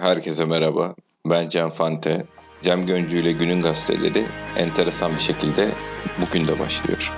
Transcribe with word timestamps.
Herkese 0.00 0.44
merhaba. 0.44 0.94
Ben 1.26 1.48
Cem 1.48 1.70
Fante. 1.70 2.26
Cem 2.62 2.86
Göncü 2.86 3.18
ile 3.18 3.32
Günün 3.32 3.60
Gazeteleri 3.60 4.26
enteresan 4.56 5.14
bir 5.14 5.20
şekilde 5.20 5.74
bugün 6.20 6.46
de 6.46 6.58
başlıyor. 6.58 7.12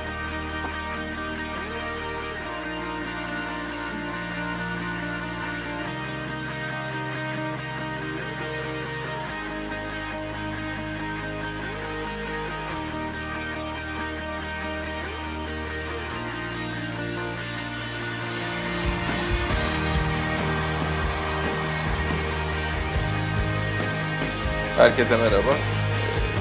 Herkese 24.93 25.17
merhaba. 25.17 25.51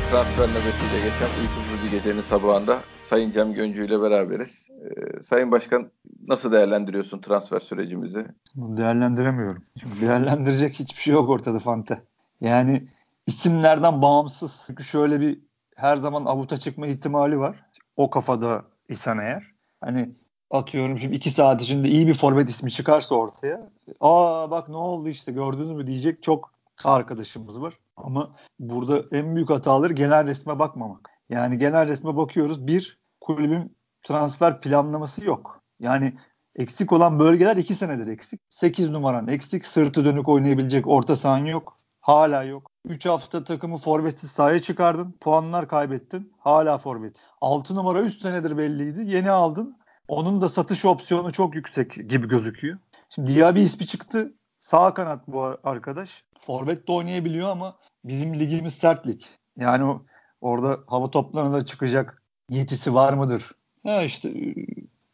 Transfer 0.09 0.47
nöbetiyle 0.49 0.97
geçen 1.03 1.41
uykusuz 1.41 1.85
bir 1.85 1.91
gecenin 1.91 2.21
sabahında 2.21 2.79
Sayın 3.03 3.31
Cem 3.31 3.53
Göncü 3.53 3.85
ile 3.85 4.01
beraberiz. 4.01 4.69
Ee, 4.71 5.21
Sayın 5.21 5.51
Başkan 5.51 5.91
nasıl 6.27 6.51
değerlendiriyorsun 6.51 7.21
transfer 7.21 7.59
sürecimizi? 7.59 8.25
Değerlendiremiyorum. 8.55 9.63
Çünkü 9.79 10.01
değerlendirecek 10.01 10.79
hiçbir 10.79 11.01
şey 11.01 11.13
yok 11.13 11.29
ortada 11.29 11.59
Fante. 11.59 12.01
Yani 12.41 12.87
isimlerden 13.27 14.01
bağımsız. 14.01 14.63
Çünkü 14.67 14.83
şöyle 14.83 15.19
bir 15.19 15.39
her 15.75 15.97
zaman 15.97 16.25
avuta 16.25 16.57
çıkma 16.57 16.87
ihtimali 16.87 17.39
var. 17.39 17.65
O 17.95 18.09
kafada 18.09 18.65
isen 18.89 19.17
eğer. 19.17 19.51
Hani 19.81 20.09
atıyorum 20.49 20.97
şimdi 20.97 21.15
iki 21.15 21.31
saat 21.31 21.61
içinde 21.61 21.89
iyi 21.89 22.07
bir 22.07 22.13
forvet 22.13 22.49
ismi 22.49 22.71
çıkarsa 22.71 23.15
ortaya. 23.15 23.69
Aa 23.99 24.51
bak 24.51 24.69
ne 24.69 24.77
oldu 24.77 25.09
işte 25.09 25.31
gördünüz 25.31 25.71
mü 25.71 25.87
diyecek 25.87 26.23
çok 26.23 26.51
arkadaşımız 26.83 27.61
var. 27.61 27.73
Ama 28.05 28.35
burada 28.59 29.17
en 29.17 29.35
büyük 29.35 29.49
hataları 29.49 29.93
genel 29.93 30.25
resme 30.25 30.59
bakmamak. 30.59 31.09
Yani 31.29 31.57
genel 31.57 31.87
resme 31.87 32.17
bakıyoruz. 32.17 32.67
Bir, 32.67 32.99
kulübün 33.21 33.77
transfer 34.03 34.61
planlaması 34.61 35.25
yok. 35.25 35.61
Yani 35.79 36.13
eksik 36.55 36.91
olan 36.91 37.19
bölgeler 37.19 37.57
iki 37.57 37.75
senedir 37.75 38.07
eksik. 38.07 38.41
8 38.49 38.89
numaran 38.89 39.27
eksik. 39.27 39.65
Sırtı 39.65 40.05
dönük 40.05 40.29
oynayabilecek 40.29 40.87
orta 40.87 41.15
sahan 41.15 41.45
yok. 41.45 41.79
Hala 42.01 42.43
yok. 42.43 42.71
3 42.85 43.05
hafta 43.05 43.43
takımı 43.43 43.77
forvetsiz 43.77 44.31
sahaya 44.31 44.61
çıkardın. 44.61 45.17
Puanlar 45.21 45.67
kaybettin. 45.67 46.33
Hala 46.37 46.77
forvet. 46.77 47.15
6 47.41 47.75
numara 47.75 48.01
3 48.01 48.21
senedir 48.21 48.57
belliydi. 48.57 49.15
Yeni 49.15 49.31
aldın. 49.31 49.77
Onun 50.07 50.41
da 50.41 50.49
satış 50.49 50.85
opsiyonu 50.85 51.31
çok 51.31 51.55
yüksek 51.55 52.09
gibi 52.09 52.27
gözüküyor. 52.27 52.77
Şimdi 53.09 53.35
Diaby 53.35 53.61
ismi 53.61 53.87
çıktı. 53.87 54.33
Sağ 54.59 54.93
kanat 54.93 55.27
bu 55.27 55.57
arkadaş. 55.63 56.23
Forvet 56.39 56.87
de 56.87 56.91
oynayabiliyor 56.91 57.49
ama 57.49 57.77
bizim 58.03 58.39
ligimiz 58.39 58.73
sert 58.73 59.07
lig. 59.07 59.21
Yani 59.57 59.99
orada 60.41 60.79
hava 60.87 61.11
toplarına 61.11 61.53
da 61.53 61.65
çıkacak 61.65 62.21
yetisi 62.49 62.93
var 62.93 63.13
mıdır? 63.13 63.51
Ha 63.85 64.03
işte 64.03 64.33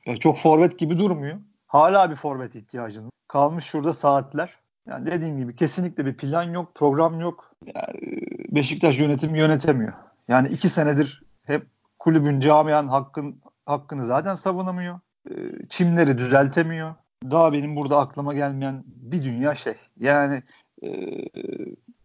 e, 0.06 0.18
çok 0.18 0.38
forvet 0.38 0.80
gibi 0.80 1.00
durmuyor. 1.00 1.38
Hala 1.68 2.12
bir 2.12 2.16
forvet 2.16 2.56
ihtiyacın. 2.56 3.10
Kalmış 3.28 3.66
şurada 3.66 3.94
saatler. 3.94 4.58
Yani 4.88 5.06
dediğim 5.06 5.38
gibi 5.38 5.56
kesinlikle 5.56 6.06
bir 6.06 6.18
plan 6.18 6.44
yok, 6.44 6.76
program 6.76 7.20
yok. 7.20 7.52
Yani 7.66 7.98
e, 8.52 8.56
Beşiktaş 8.56 9.00
yönetimi 9.00 9.40
yönetemiyor. 9.40 9.94
Yani 10.28 10.48
iki 10.48 10.70
senedir 10.70 11.24
hep 11.44 11.68
kulübün, 12.00 12.40
camianın 12.40 12.88
hakkın, 12.88 13.42
hakkını 13.66 14.06
zaten 14.06 14.36
savunamıyor. 14.36 15.00
E, 15.30 15.34
çimleri 15.70 16.18
düzeltemiyor. 16.18 16.96
Daha 17.24 17.54
benim 17.54 17.76
burada 17.76 17.98
aklıma 18.00 18.34
gelmeyen 18.34 18.84
bir 18.86 19.24
dünya 19.24 19.56
şey. 19.56 19.76
Yani 20.00 20.44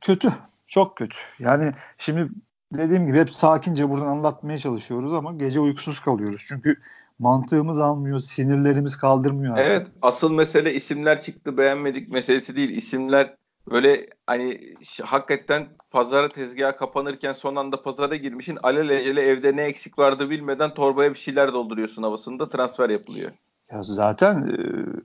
kötü. 0.00 0.32
Çok 0.72 0.96
kötü. 0.96 1.16
Yani 1.38 1.72
şimdi 1.98 2.28
dediğim 2.74 3.06
gibi 3.06 3.18
hep 3.18 3.30
sakince 3.30 3.90
buradan 3.90 4.06
anlatmaya 4.06 4.58
çalışıyoruz 4.58 5.12
ama 5.12 5.32
gece 5.32 5.60
uykusuz 5.60 6.00
kalıyoruz. 6.00 6.44
Çünkü 6.48 6.76
mantığımız 7.18 7.78
almıyor, 7.78 8.18
sinirlerimiz 8.18 8.96
kaldırmıyor. 8.96 9.52
Artık. 9.52 9.66
Evet, 9.66 9.86
asıl 10.02 10.32
mesele 10.32 10.74
isimler 10.74 11.20
çıktı 11.20 11.58
beğenmedik 11.58 12.08
meselesi 12.08 12.56
değil. 12.56 12.70
İsimler 12.76 13.34
böyle 13.70 14.06
hani 14.26 14.74
hakikaten 15.02 15.68
pazara 15.90 16.28
tezgaha 16.28 16.76
kapanırken 16.76 17.32
son 17.32 17.56
anda 17.56 17.82
pazara 17.82 18.16
girmişin 18.16 18.58
alelacele 18.62 19.20
evde 19.20 19.56
ne 19.56 19.62
eksik 19.62 19.98
vardı 19.98 20.30
bilmeden 20.30 20.74
torbaya 20.74 21.10
bir 21.10 21.18
şeyler 21.18 21.52
dolduruyorsun 21.52 22.02
havasında 22.02 22.48
transfer 22.48 22.90
yapılıyor. 22.90 23.30
Ya 23.72 23.82
zaten 23.82 24.56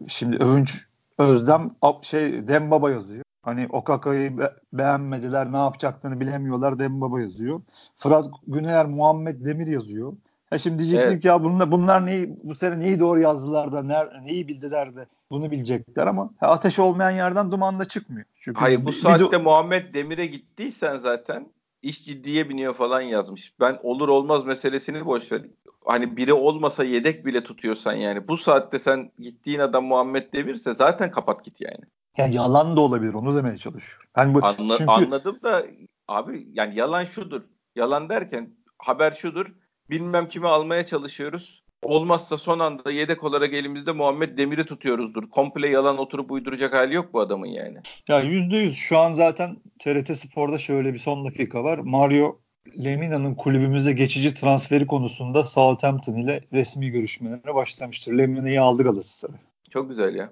şimdi 0.08 0.38
Övünç 0.38 0.86
Özlem 1.18 1.72
şey 2.02 2.48
Dembaba 2.48 2.92
yazıyor. 2.92 3.24
Hani 3.42 3.68
Okaka'yı 3.70 4.38
be- 4.38 4.54
beğenmediler, 4.74 5.52
ne 5.52 5.58
yapacaklarını 5.58 6.20
bilemiyorlar. 6.20 6.80
Dembaba 6.80 7.22
yazıyor. 7.22 7.62
Fırat 7.98 8.26
Güneyer, 8.48 8.86
Muhammed 8.86 9.46
Demir 9.46 9.68
yazıyor. 9.68 10.14
Ha 10.50 10.58
şimdi 10.58 10.80
diyeceksin 10.80 11.10
evet. 11.10 11.22
ki 11.22 11.28
ya 11.28 11.44
bunlar, 11.44 11.72
bunlar 11.72 12.06
neyi, 12.06 12.38
bu 12.44 12.56
sene 12.56 12.80
neyi 12.80 13.00
doğru 13.00 13.20
yazdılar 13.20 13.72
da 13.72 13.84
ner, 13.84 14.22
neyi 14.24 14.48
bildiler 14.48 14.96
de 14.96 15.06
bunu 15.32 15.52
bilecekler 15.52 16.08
ama 16.08 16.30
ha, 16.40 16.48
ateş 16.48 16.80
olmayan 16.80 17.12
yerden 17.12 17.52
duman 17.52 17.80
da 17.80 17.86
çıkmıyor. 17.86 18.26
Çünkü 18.36 18.60
Hayır 18.60 18.86
bu 18.86 18.88
bir, 18.88 18.94
saatte 18.94 19.40
bir 19.40 19.44
Muhammed 19.44 19.94
Demir'e 19.94 20.26
gittiysen 20.26 20.98
zaten 20.98 21.48
iş 21.82 22.06
ciddiye 22.06 22.50
biniyor 22.50 22.74
falan 22.74 23.02
yazmış. 23.02 23.54
Ben 23.60 23.80
olur 23.84 24.10
olmaz 24.10 24.46
meselesini 24.46 25.06
boş 25.06 25.32
ver. 25.32 25.42
Hani 25.86 26.18
biri 26.18 26.34
olmasa 26.34 26.84
yedek 26.84 27.26
bile 27.26 27.44
tutuyorsan 27.44 27.94
yani. 27.94 28.28
Bu 28.28 28.38
saatte 28.38 28.80
sen 28.80 29.12
gittiğin 29.20 29.60
adam 29.60 29.86
Muhammed 29.86 30.34
Demir'se 30.34 30.74
zaten 30.74 31.12
kapat 31.12 31.46
git 31.46 31.62
yani. 31.62 31.86
Yani 32.18 32.36
yalan 32.36 32.78
da 32.78 32.82
olabilir 32.82 33.14
onu 33.14 33.36
demeye 33.36 33.58
çalışıyorum. 33.58 34.08
Yani 34.18 34.34
bu, 34.34 34.46
Anla, 34.46 34.78
çünkü... 34.78 34.92
Anladım 34.92 35.40
da 35.44 35.66
abi 36.08 36.48
yani 36.54 36.76
yalan 36.76 37.06
şudur. 37.06 37.42
Yalan 37.76 38.10
derken 38.10 38.50
haber 38.80 39.12
şudur. 39.12 39.46
Bilmem 39.90 40.28
kimi 40.28 40.48
almaya 40.48 40.86
çalışıyoruz. 40.86 41.64
Olmazsa 41.84 42.38
son 42.38 42.60
anda 42.60 42.92
yedek 42.92 43.24
olarak 43.24 43.54
elimizde 43.54 43.92
Muhammed 43.92 44.38
Demir'i 44.38 44.66
tutuyoruzdur. 44.66 45.30
Komple 45.30 45.68
yalan 45.68 45.98
oturup 45.98 46.32
uyduracak 46.32 46.74
hali 46.74 46.96
yok 46.96 47.14
bu 47.14 47.20
adamın 47.20 47.48
yani. 47.48 47.78
Ya 48.08 48.22
yüzde 48.22 48.58
yüz 48.58 48.76
şu 48.76 48.98
an 48.98 49.14
zaten 49.14 49.58
TRT 49.80 50.18
Spor'da 50.18 50.58
şöyle 50.58 50.94
bir 50.94 51.00
son 51.00 51.26
dakika 51.26 51.64
var. 51.64 51.78
Mario 51.78 52.40
Lemina'nın 52.84 53.36
kulübümüze 53.36 53.94
geçici 53.94 54.34
transferi 54.34 54.88
konusunda 54.88 55.44
Southampton 55.44 56.16
ile 56.16 56.44
resmi 56.54 56.90
görüşmelere 56.90 57.56
başlamıştır. 57.56 58.18
Lemina'yı 58.18 58.62
aldı 58.62 58.84
Galatasaray. 58.84 59.40
Çok 59.70 59.90
güzel 59.90 60.16
ya. 60.16 60.32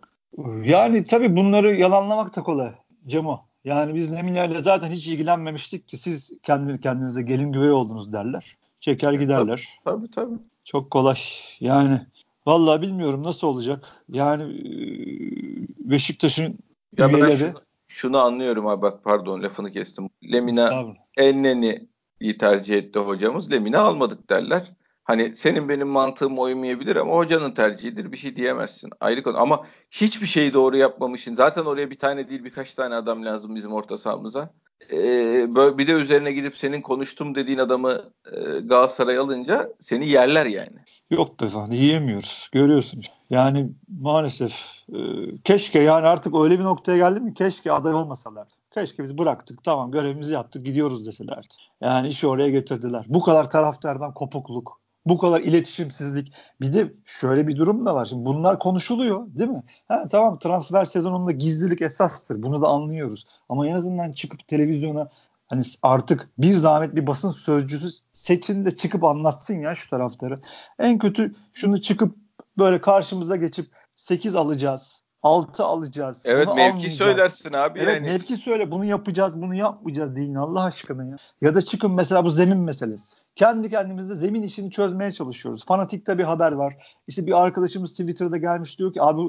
Yani 0.64 1.06
tabii 1.06 1.36
bunları 1.36 1.76
yalanlamak 1.76 2.36
da 2.36 2.44
kolay 2.44 2.72
Cemo. 3.08 3.46
Yani 3.66 3.96
biz 3.96 4.12
Lemina 4.12 4.46
ile 4.46 4.62
zaten 4.62 4.92
hiç 4.92 5.08
ilgilenmemiştik 5.08 5.88
ki 5.88 5.98
siz 5.98 6.32
kendi 6.44 6.82
kendinize 6.82 7.22
gelin 7.22 7.52
güvey 7.52 7.72
oldunuz 7.72 8.14
derler. 8.14 8.58
Çeker 8.80 9.14
giderler. 9.14 9.70
Tabii 9.86 10.12
tabii. 10.12 10.36
Çok 10.66 10.92
kolay. 10.92 11.18
Yani 11.60 12.02
vallahi 12.48 12.82
bilmiyorum 12.82 13.24
nasıl 13.24 13.48
olacak. 13.48 13.86
Yani 14.10 14.44
Beşiktaş'ın 15.80 16.58
ya 16.98 17.10
üyeleri... 17.10 17.38
şunu, 17.38 17.54
şunu 17.88 18.18
anlıyorum 18.18 18.68
abi 18.68 18.82
bak 18.82 19.04
pardon 19.04 19.44
lafını 19.44 19.72
kestim. 19.72 20.10
Lemina 20.34 20.84
Elneni 21.18 21.88
tercih 22.40 22.76
etti 22.76 23.00
hocamız. 23.00 23.52
Lemina 23.52 23.80
almadık 23.80 24.30
derler. 24.30 24.72
Hani 25.06 25.36
senin 25.36 25.70
benim 25.70 25.88
mantığım 25.88 26.40
uymayabilir 26.40 26.96
ama 26.96 27.14
hocanın 27.14 27.52
tercihidir 27.52 28.12
bir 28.12 28.18
şey 28.18 28.36
diyemezsin. 28.36 28.90
Ayrı 29.00 29.24
konu 29.24 29.38
ama 29.38 29.66
hiçbir 29.92 30.28
şeyi 30.28 30.54
doğru 30.54 30.78
yapmamışsın. 30.78 31.36
Zaten 31.36 31.66
oraya 31.66 31.90
bir 31.90 32.00
tane 32.00 32.30
değil 32.30 32.44
birkaç 32.44 32.74
tane 32.74 32.96
adam 32.96 33.26
lazım 33.26 33.56
bizim 33.56 33.74
orta 33.74 33.98
sahamıza. 33.98 34.50
Ee, 34.92 35.48
bir 35.78 35.88
de 35.88 35.92
üzerine 35.92 36.32
gidip 36.32 36.58
senin 36.58 36.82
konuştum 36.82 37.36
dediğin 37.36 37.58
adamı 37.58 38.02
e, 38.32 38.60
Galatasaray 38.60 39.18
alınca 39.18 39.74
seni 39.80 40.08
yerler 40.08 40.46
yani. 40.46 40.78
Yok 41.10 41.40
be 41.42 41.46
yiyemiyoruz. 41.76 42.50
Görüyorsun. 42.52 43.02
Yani 43.30 43.70
maalesef 44.02 44.54
e, 44.90 45.00
keşke 45.44 45.82
yani 45.82 46.08
artık 46.08 46.36
öyle 46.36 46.60
bir 46.60 46.64
noktaya 46.64 46.98
geldi 46.98 47.20
mi 47.20 47.34
keşke 47.34 47.72
aday 47.72 47.94
olmasalar. 47.94 48.48
Keşke 48.74 49.04
biz 49.04 49.18
bıraktık 49.18 49.64
tamam 49.64 49.92
görevimizi 49.92 50.34
yaptık 50.34 50.66
gidiyoruz 50.66 51.08
deselerdi. 51.08 51.48
Yani 51.82 52.08
işi 52.08 52.28
oraya 52.28 52.50
getirdiler. 52.50 53.06
Bu 53.08 53.22
kadar 53.22 53.50
taraftardan 53.50 54.14
kopukluk, 54.14 54.80
bu 55.06 55.18
kadar 55.18 55.42
iletişimsizlik. 55.42 56.34
Bir 56.62 56.74
de 56.74 56.94
şöyle 57.06 57.48
bir 57.48 57.58
durum 57.58 57.86
da 57.86 57.96
var. 57.96 58.06
Şimdi 58.06 58.26
bunlar 58.26 58.60
konuşuluyor 58.60 59.28
değil 59.28 59.50
mi? 59.50 59.64
Ha, 59.88 60.08
tamam 60.12 60.40
transfer 60.40 60.86
sezonunda 60.86 61.32
gizlilik 61.32 61.82
esastır. 61.82 62.44
Bunu 62.44 62.62
da 62.62 62.68
anlıyoruz. 62.68 63.26
Ama 63.50 63.68
en 63.68 63.74
azından 63.74 64.12
çıkıp 64.12 64.48
televizyona 64.48 65.10
hani 65.48 65.64
artık 65.82 66.30
bir 66.38 66.58
zahmet 66.58 66.96
bir 66.96 67.08
basın 67.08 67.32
sözcüsü 67.32 67.90
seçin 68.14 68.66
de 68.66 68.76
çıkıp 68.76 69.04
anlatsın 69.04 69.60
ya 69.60 69.76
şu 69.76 69.90
tarafları. 69.90 70.40
En 70.80 70.98
kötü 70.98 71.36
şunu 71.54 71.82
çıkıp 71.82 72.16
böyle 72.58 72.82
karşımıza 72.82 73.36
geçip 73.36 73.68
8 73.96 74.36
alacağız. 74.36 75.06
6 75.24 75.64
alacağız. 75.64 76.22
Evet 76.26 76.48
bunu 76.48 76.56
mevki 76.56 76.92
söylersin 76.92 77.54
abi 77.54 77.80
evet, 77.80 77.96
yani. 77.96 78.08
mevki 78.08 78.38
söyle 78.38 78.72
bunu 78.72 78.86
yapacağız 78.86 79.42
bunu 79.42 79.56
yapmayacağız 79.56 80.16
deyin 80.16 80.36
Allah 80.36 80.64
aşkına 80.64 81.06
ya. 81.06 81.16
Ya 81.42 81.56
da 81.56 81.62
çıkın 81.62 81.92
mesela 81.92 82.24
bu 82.24 82.30
zemin 82.30 82.58
meselesi. 82.58 83.16
Kendi 83.36 83.70
kendimize 83.70 84.16
zemin 84.16 84.44
işini 84.44 84.72
çözmeye 84.72 85.12
çalışıyoruz. 85.12 85.66
Fanatikte 85.66 86.18
bir 86.18 86.24
haber 86.24 86.52
var. 86.52 86.98
İşte 87.08 87.28
bir 87.28 87.42
arkadaşımız 87.44 87.92
Twitter'da 87.92 88.38
gelmiş 88.38 88.80
diyor 88.80 88.94
ki 88.94 89.02
abi 89.02 89.22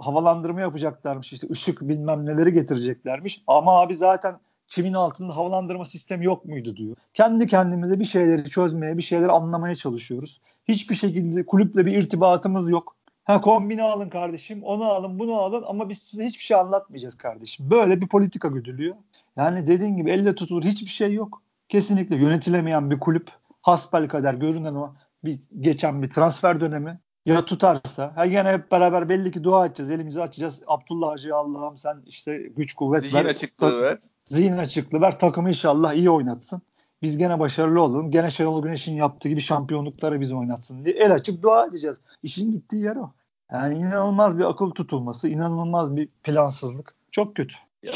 havalandırma 0.00 0.60
yapacaklarmış 0.60 1.32
işte 1.32 1.46
ışık 1.50 1.80
bilmem 1.80 2.26
neleri 2.26 2.52
getireceklermiş 2.52 3.42
ama 3.46 3.80
abi 3.80 3.96
zaten 3.96 4.38
çimin 4.66 4.92
altında 4.92 5.36
havalandırma 5.36 5.84
sistemi 5.84 6.24
yok 6.24 6.44
muydu 6.44 6.76
diyor. 6.76 6.96
Kendi 7.14 7.46
kendimize 7.46 8.00
bir 8.00 8.04
şeyleri 8.04 8.50
çözmeye, 8.50 8.96
bir 8.96 9.02
şeyleri 9.02 9.30
anlamaya 9.30 9.74
çalışıyoruz. 9.74 10.40
Hiçbir 10.68 10.94
şekilde 10.94 11.46
kulüple 11.46 11.86
bir 11.86 11.98
irtibatımız 11.98 12.70
yok. 12.70 12.96
Ha 13.24 13.40
kombine 13.40 13.82
alın 13.82 14.08
kardeşim, 14.08 14.62
onu 14.62 14.84
alın, 14.84 15.18
bunu 15.18 15.34
alın 15.34 15.64
ama 15.66 15.88
biz 15.88 15.98
size 15.98 16.26
hiçbir 16.26 16.44
şey 16.44 16.56
anlatmayacağız 16.56 17.16
kardeşim. 17.16 17.70
Böyle 17.70 18.00
bir 18.00 18.08
politika 18.08 18.48
güdülüyor. 18.48 18.96
Yani 19.36 19.66
dediğin 19.66 19.96
gibi 19.96 20.10
elle 20.10 20.34
tutulur 20.34 20.64
hiçbir 20.64 20.90
şey 20.90 21.12
yok. 21.12 21.42
Kesinlikle 21.74 22.16
yönetilemeyen 22.16 22.90
bir 22.90 23.00
kulüp 23.00 23.30
hasbel 23.62 24.08
kadar 24.08 24.34
görünen 24.34 24.74
o 24.74 24.94
bir 25.24 25.40
geçen 25.60 26.02
bir 26.02 26.10
transfer 26.10 26.60
dönemi. 26.60 27.00
Ya 27.26 27.44
tutarsa 27.44 28.12
ha 28.16 28.26
gene 28.26 28.52
hep 28.52 28.70
beraber 28.70 29.08
belli 29.08 29.30
ki 29.32 29.44
dua 29.44 29.66
edeceğiz 29.66 29.90
elimizi 29.90 30.22
açacağız. 30.22 30.62
Abdullah 30.66 31.10
Hacı 31.10 31.36
Allah'ım 31.36 31.78
sen 31.78 32.02
işte 32.06 32.38
güç 32.56 32.74
kuvvet 32.74 33.02
zihin 33.02 33.14
ver. 33.14 33.24
açıklığı 33.24 33.82
ver. 33.82 33.98
Zihin 34.26 34.56
açıklığı 34.56 35.00
ver. 35.00 35.18
Takımı 35.18 35.48
inşallah 35.48 35.94
iyi 35.94 36.10
oynatsın. 36.10 36.62
Biz 37.02 37.18
gene 37.18 37.40
başarılı 37.40 37.82
olalım. 37.82 38.10
Gene 38.10 38.30
Şenol 38.30 38.62
Güneş'in 38.62 38.94
yaptığı 38.94 39.28
gibi 39.28 39.40
şampiyonlukları 39.40 40.20
biz 40.20 40.32
oynatsın 40.32 40.84
diye 40.84 40.94
el 40.94 41.14
açıp 41.14 41.42
dua 41.42 41.66
edeceğiz. 41.66 41.96
İşin 42.22 42.52
gittiği 42.52 42.82
yer 42.82 42.96
o. 42.96 43.12
Yani 43.52 43.78
inanılmaz 43.78 44.38
bir 44.38 44.44
akıl 44.44 44.70
tutulması 44.70 45.28
inanılmaz 45.28 45.96
bir 45.96 46.08
plansızlık. 46.22 46.94
Çok 47.10 47.36
kötü. 47.36 47.54
Ya. 47.82 47.92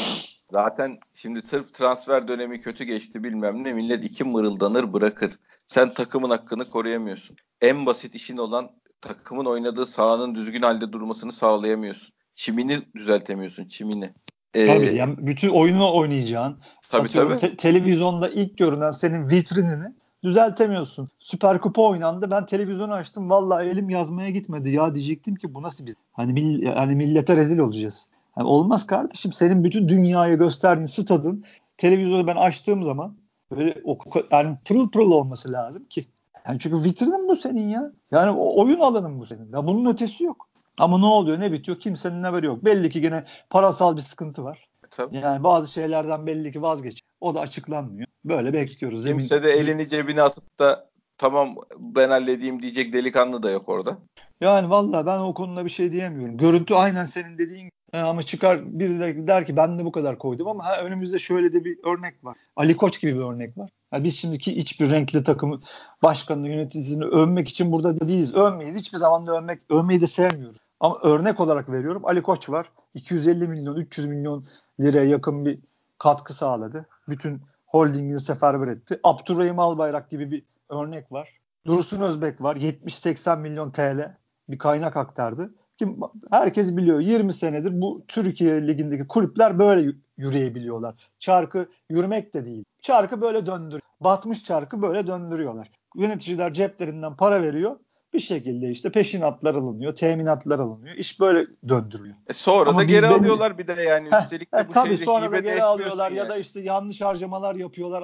Zaten 0.51 0.99
şimdi 1.13 1.41
sırf 1.41 1.73
transfer 1.73 2.27
dönemi 2.27 2.59
kötü 2.59 2.83
geçti 2.83 3.23
bilmem 3.23 3.63
ne 3.63 3.73
millet 3.73 4.03
iki 4.05 4.23
mırıldanır 4.23 4.93
bırakır. 4.93 5.31
Sen 5.65 5.93
takımın 5.93 6.29
hakkını 6.29 6.69
koruyamıyorsun. 6.69 7.37
En 7.61 7.85
basit 7.85 8.15
işin 8.15 8.37
olan 8.37 8.69
takımın 9.01 9.45
oynadığı 9.45 9.85
sahanın 9.85 10.35
düzgün 10.35 10.61
halde 10.61 10.91
durmasını 10.91 11.31
sağlayamıyorsun. 11.31 12.13
Çimini 12.35 12.77
düzeltemiyorsun 12.95 13.65
çimini. 13.65 14.13
Ee, 14.53 14.65
tabii 14.67 14.95
yani 14.95 15.15
bütün 15.17 15.49
oyunu 15.49 15.93
oynayacağın. 15.93 16.57
Tabii 16.91 17.11
tabii. 17.11 17.37
Te- 17.37 17.57
televizyonda 17.57 18.29
ilk 18.29 18.57
görünen 18.57 18.91
senin 18.91 19.29
vitrinini 19.29 19.93
düzeltemiyorsun. 20.23 21.09
Süper 21.19 21.61
Kupa 21.61 21.81
oynandı. 21.81 22.31
Ben 22.31 22.45
televizyonu 22.45 22.93
açtım. 22.93 23.29
Vallahi 23.29 23.69
elim 23.69 23.89
yazmaya 23.89 24.29
gitmedi. 24.29 24.71
Ya 24.71 24.95
diyecektim 24.95 25.35
ki 25.35 25.53
bu 25.53 25.61
nasıl 25.61 25.85
biz? 25.85 25.95
Hani 26.13 26.33
mill- 26.33 26.65
yani 26.65 26.95
millete 26.95 27.35
rezil 27.35 27.57
olacağız. 27.57 28.07
Yani 28.37 28.47
olmaz 28.47 28.87
kardeşim. 28.87 29.33
Senin 29.33 29.63
bütün 29.63 29.89
dünyayı 29.89 30.37
gösterdiğin 30.37 30.85
stadın 30.85 31.43
televizyonu 31.77 32.27
ben 32.27 32.35
açtığım 32.35 32.83
zaman 32.83 33.15
böyle 33.51 33.81
o, 33.83 33.97
yani 34.31 34.57
pırıl 34.65 34.89
pırıl 34.89 35.11
olması 35.11 35.51
lazım 35.51 35.85
ki. 35.85 36.07
Yani 36.47 36.59
çünkü 36.59 36.83
vitrinin 36.83 37.27
bu 37.27 37.35
senin 37.35 37.69
ya. 37.69 37.91
Yani 38.11 38.31
o 38.31 38.63
oyun 38.63 38.79
alanın 38.79 39.19
bu 39.19 39.25
senin. 39.25 39.51
Ya 39.53 39.67
bunun 39.67 39.93
ötesi 39.93 40.23
yok. 40.23 40.49
Ama 40.77 40.97
ne 40.97 41.05
oluyor 41.05 41.39
ne 41.39 41.51
bitiyor 41.51 41.79
kimsenin 41.79 42.23
haberi 42.23 42.45
yok. 42.45 42.65
Belli 42.65 42.89
ki 42.89 43.01
gene 43.01 43.23
parasal 43.49 43.97
bir 43.97 44.01
sıkıntı 44.01 44.43
var. 44.43 44.69
Tabii. 44.91 45.17
Yani 45.17 45.43
bazı 45.43 45.71
şeylerden 45.71 46.27
belli 46.27 46.51
ki 46.51 46.61
vazgeç. 46.61 47.01
O 47.21 47.35
da 47.35 47.39
açıklanmıyor. 47.39 48.07
Böyle 48.25 48.53
bekliyoruz. 48.53 49.05
Kimse 49.05 49.43
de 49.43 49.51
elini 49.51 49.89
cebine 49.89 50.21
atıp 50.21 50.59
da 50.59 50.89
tamam 51.17 51.55
ben 51.79 52.09
halledeyim 52.09 52.61
diyecek 52.61 52.93
delikanlı 52.93 53.43
da 53.43 53.51
yok 53.51 53.69
orada. 53.69 53.97
Yani 54.41 54.69
valla 54.69 55.05
ben 55.05 55.19
o 55.19 55.33
konuda 55.33 55.65
bir 55.65 55.69
şey 55.69 55.91
diyemiyorum. 55.91 56.37
Görüntü 56.37 56.73
aynen 56.73 57.05
senin 57.05 57.37
dediğin 57.37 57.69
ama 57.93 58.23
çıkar 58.23 58.79
biri 58.79 58.99
de 58.99 59.27
der 59.27 59.45
ki 59.45 59.55
ben 59.55 59.79
de 59.79 59.85
bu 59.85 59.91
kadar 59.91 60.17
koydum 60.17 60.47
ama 60.47 60.65
ha, 60.65 60.81
önümüzde 60.81 61.19
şöyle 61.19 61.53
de 61.53 61.65
bir 61.65 61.77
örnek 61.83 62.23
var. 62.23 62.37
Ali 62.55 62.77
Koç 62.77 63.01
gibi 63.01 63.13
bir 63.13 63.23
örnek 63.23 63.57
var. 63.57 63.69
Yani 63.93 64.03
biz 64.03 64.17
şimdiki 64.17 64.55
hiçbir 64.55 64.89
renkli 64.89 65.23
takımı 65.23 65.61
başkanını 66.03 66.49
yöneticisini 66.49 67.05
övmek 67.05 67.49
için 67.49 67.71
burada 67.71 67.99
da 67.99 68.07
değiliz. 68.07 68.35
Övmeyiz. 68.35 68.75
Hiçbir 68.75 68.97
zaman 68.97 69.27
da 69.27 69.37
övmek, 69.37 69.59
övmeyi 69.69 70.01
de 70.01 70.07
sevmiyoruz. 70.07 70.57
Ama 70.79 70.99
örnek 71.03 71.39
olarak 71.39 71.71
veriyorum. 71.71 72.05
Ali 72.05 72.21
Koç 72.21 72.49
var. 72.49 72.71
250 72.93 73.47
milyon, 73.47 73.75
300 73.75 74.07
milyon 74.07 74.45
liraya 74.79 75.05
yakın 75.05 75.45
bir 75.45 75.59
katkı 75.97 76.33
sağladı. 76.33 76.85
Bütün 77.07 77.41
holdingini 77.65 78.19
seferber 78.19 78.67
etti. 78.67 78.99
Abdurrahim 79.03 79.59
Albayrak 79.59 80.09
gibi 80.09 80.31
bir 80.31 80.43
örnek 80.69 81.11
var. 81.11 81.33
Dursun 81.65 82.01
Özbek 82.01 82.41
var. 82.41 82.55
70-80 82.55 83.39
milyon 83.39 83.71
TL 83.71 84.15
bir 84.49 84.57
kaynak 84.57 84.97
aktardı. 84.97 85.53
Ki 85.79 85.87
herkes 86.31 86.77
biliyor 86.77 86.99
20 86.99 87.33
senedir 87.33 87.81
bu 87.81 88.03
Türkiye 88.07 88.67
ligindeki 88.67 89.07
kulüpler 89.07 89.59
böyle 89.59 89.91
yürüyebiliyorlar. 90.17 90.95
Çarkı 91.19 91.69
yürümek 91.89 92.33
de 92.33 92.45
değil. 92.45 92.63
Çarkı 92.81 93.21
böyle 93.21 93.45
döndür. 93.45 93.81
Batmış 94.01 94.43
çarkı 94.43 94.81
böyle 94.81 95.07
döndürüyorlar. 95.07 95.71
Yöneticiler 95.95 96.53
ceplerinden 96.53 97.15
para 97.15 97.43
veriyor 97.43 97.75
bir 98.13 98.19
şekilde 98.19 98.69
işte 98.69 98.91
peşinatlar 98.91 99.55
alınıyor, 99.55 99.95
teminatlar 99.95 100.59
alınıyor. 100.59 100.95
İş 100.95 101.19
böyle 101.19 101.47
döndürülüyor. 101.69 102.15
E 102.27 102.33
sonra 102.33 102.69
Ama 102.69 102.79
da 102.79 102.83
geri 102.83 103.03
belli... 103.03 103.13
alıyorlar 103.13 103.57
bir 103.57 103.67
de 103.67 103.81
yani 103.81 104.09
üstelik 104.21 104.53
de 104.53 104.65
bu 104.69 104.71
tabii 104.71 104.97
sonra 104.97 105.31
da 105.31 105.39
geri 105.39 105.63
alıyorlar 105.63 106.11
yani. 106.11 106.17
ya 106.17 106.29
da 106.29 106.37
işte 106.37 106.61
yanlış 106.61 107.01
harcamalar 107.01 107.55
yapıyorlar. 107.55 108.03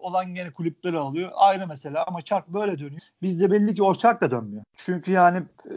Olan 0.00 0.34
gene 0.34 0.50
kulüpleri 0.52 0.98
alıyor. 0.98 1.30
Ayrı 1.34 1.66
mesele 1.66 1.98
ama 1.98 2.22
çark 2.22 2.48
böyle 2.48 2.78
dönüyor. 2.78 3.00
Bizde 3.22 3.50
belli 3.50 3.74
ki 3.74 3.82
o 3.82 3.94
çark 3.94 4.20
da 4.20 4.30
dönmüyor. 4.30 4.62
Çünkü 4.74 5.12
yani 5.12 5.38
e, 5.66 5.76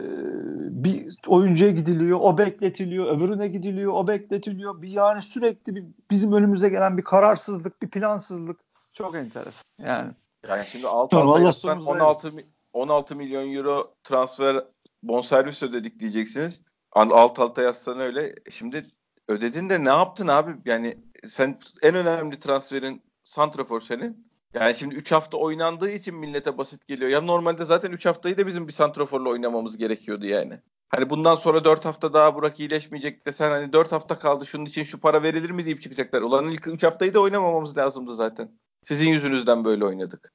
bir 0.84 0.99
oyuncuya 1.26 1.70
gidiliyor, 1.70 2.18
o 2.22 2.38
bekletiliyor, 2.38 3.16
öbürüne 3.16 3.48
gidiliyor, 3.48 3.92
o 3.92 4.06
bekletiliyor. 4.06 4.82
Bir 4.82 4.88
yani 4.88 5.22
sürekli 5.22 5.74
bir, 5.74 5.84
bizim 6.10 6.32
önümüze 6.32 6.68
gelen 6.68 6.98
bir 6.98 7.04
kararsızlık, 7.04 7.82
bir 7.82 7.90
plansızlık. 7.90 8.60
Çok 8.92 9.14
enteresan. 9.14 9.64
Yani 9.78 10.12
yani 10.48 10.66
şimdi 10.66 10.88
alt 10.88 11.14
alta 11.14 11.26
16 11.26 12.30
16 12.72 13.16
milyon 13.16 13.52
euro 13.52 13.94
transfer 14.04 14.64
bonservis 15.02 15.62
ödedik 15.62 16.00
diyeceksiniz. 16.00 16.60
Alt 16.92 17.38
alta 17.38 17.62
yazsan 17.62 18.00
öyle. 18.00 18.34
Şimdi 18.50 18.86
ödedin 19.28 19.70
de 19.70 19.84
ne 19.84 19.88
yaptın 19.88 20.28
abi? 20.28 20.50
Yani 20.64 20.98
sen 21.24 21.58
en 21.82 21.94
önemli 21.94 22.40
transferin 22.40 23.02
Santrafor 23.24 23.80
senin. 23.80 24.30
Yani 24.54 24.74
şimdi 24.74 24.94
3 24.94 25.12
hafta 25.12 25.36
oynandığı 25.36 25.90
için 25.90 26.14
millete 26.14 26.58
basit 26.58 26.86
geliyor. 26.86 27.10
Ya 27.10 27.20
normalde 27.20 27.64
zaten 27.64 27.92
3 27.92 28.06
haftayı 28.06 28.38
da 28.38 28.46
bizim 28.46 28.68
bir 28.68 28.72
Santrafor'la 28.72 29.28
oynamamız 29.28 29.76
gerekiyordu 29.76 30.26
yani. 30.26 30.60
Hani 30.90 31.10
bundan 31.10 31.34
sonra 31.34 31.64
4 31.64 31.84
hafta 31.84 32.14
daha 32.14 32.34
Burak 32.34 32.60
iyileşmeyecek 32.60 33.26
de 33.26 33.32
sen 33.32 33.50
hani 33.50 33.72
4 33.72 33.92
hafta 33.92 34.18
kaldı 34.18 34.46
şunun 34.46 34.64
için 34.64 34.82
şu 34.82 35.00
para 35.00 35.22
verilir 35.22 35.50
mi 35.50 35.64
deyip 35.64 35.82
çıkacaklar. 35.82 36.22
Ulan 36.22 36.48
ilk 36.48 36.66
3 36.66 36.82
haftayı 36.82 37.14
da 37.14 37.20
oynamamamız 37.20 37.78
lazımdı 37.78 38.14
zaten. 38.14 38.50
Sizin 38.84 39.10
yüzünüzden 39.10 39.64
böyle 39.64 39.84
oynadık. 39.84 40.32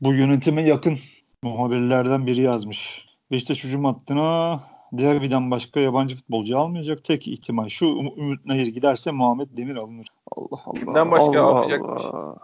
Bu 0.00 0.14
yönetime 0.14 0.66
yakın 0.66 0.98
muhabirlerden 1.42 2.26
biri 2.26 2.40
yazmış. 2.40 3.08
Beşiktaş 3.30 3.64
hücum 3.64 3.84
hattına 3.84 4.60
Derby'den 4.92 5.50
başka 5.50 5.80
yabancı 5.80 6.16
futbolcu 6.16 6.58
almayacak. 6.58 7.04
Tek 7.04 7.28
ihtimal 7.28 7.68
şu 7.68 7.86
Ümit 8.16 8.46
Nehir 8.46 8.66
giderse 8.66 9.10
Muhammed 9.10 9.56
Demir 9.56 9.76
alınır. 9.76 10.06
Allah 10.32 10.60
Allah. 10.66 10.80
Kimden 10.80 11.10
başka 11.10 11.42
Allah 11.42 11.42
almayacakmış? 11.42 12.02
Allah. 12.04 12.36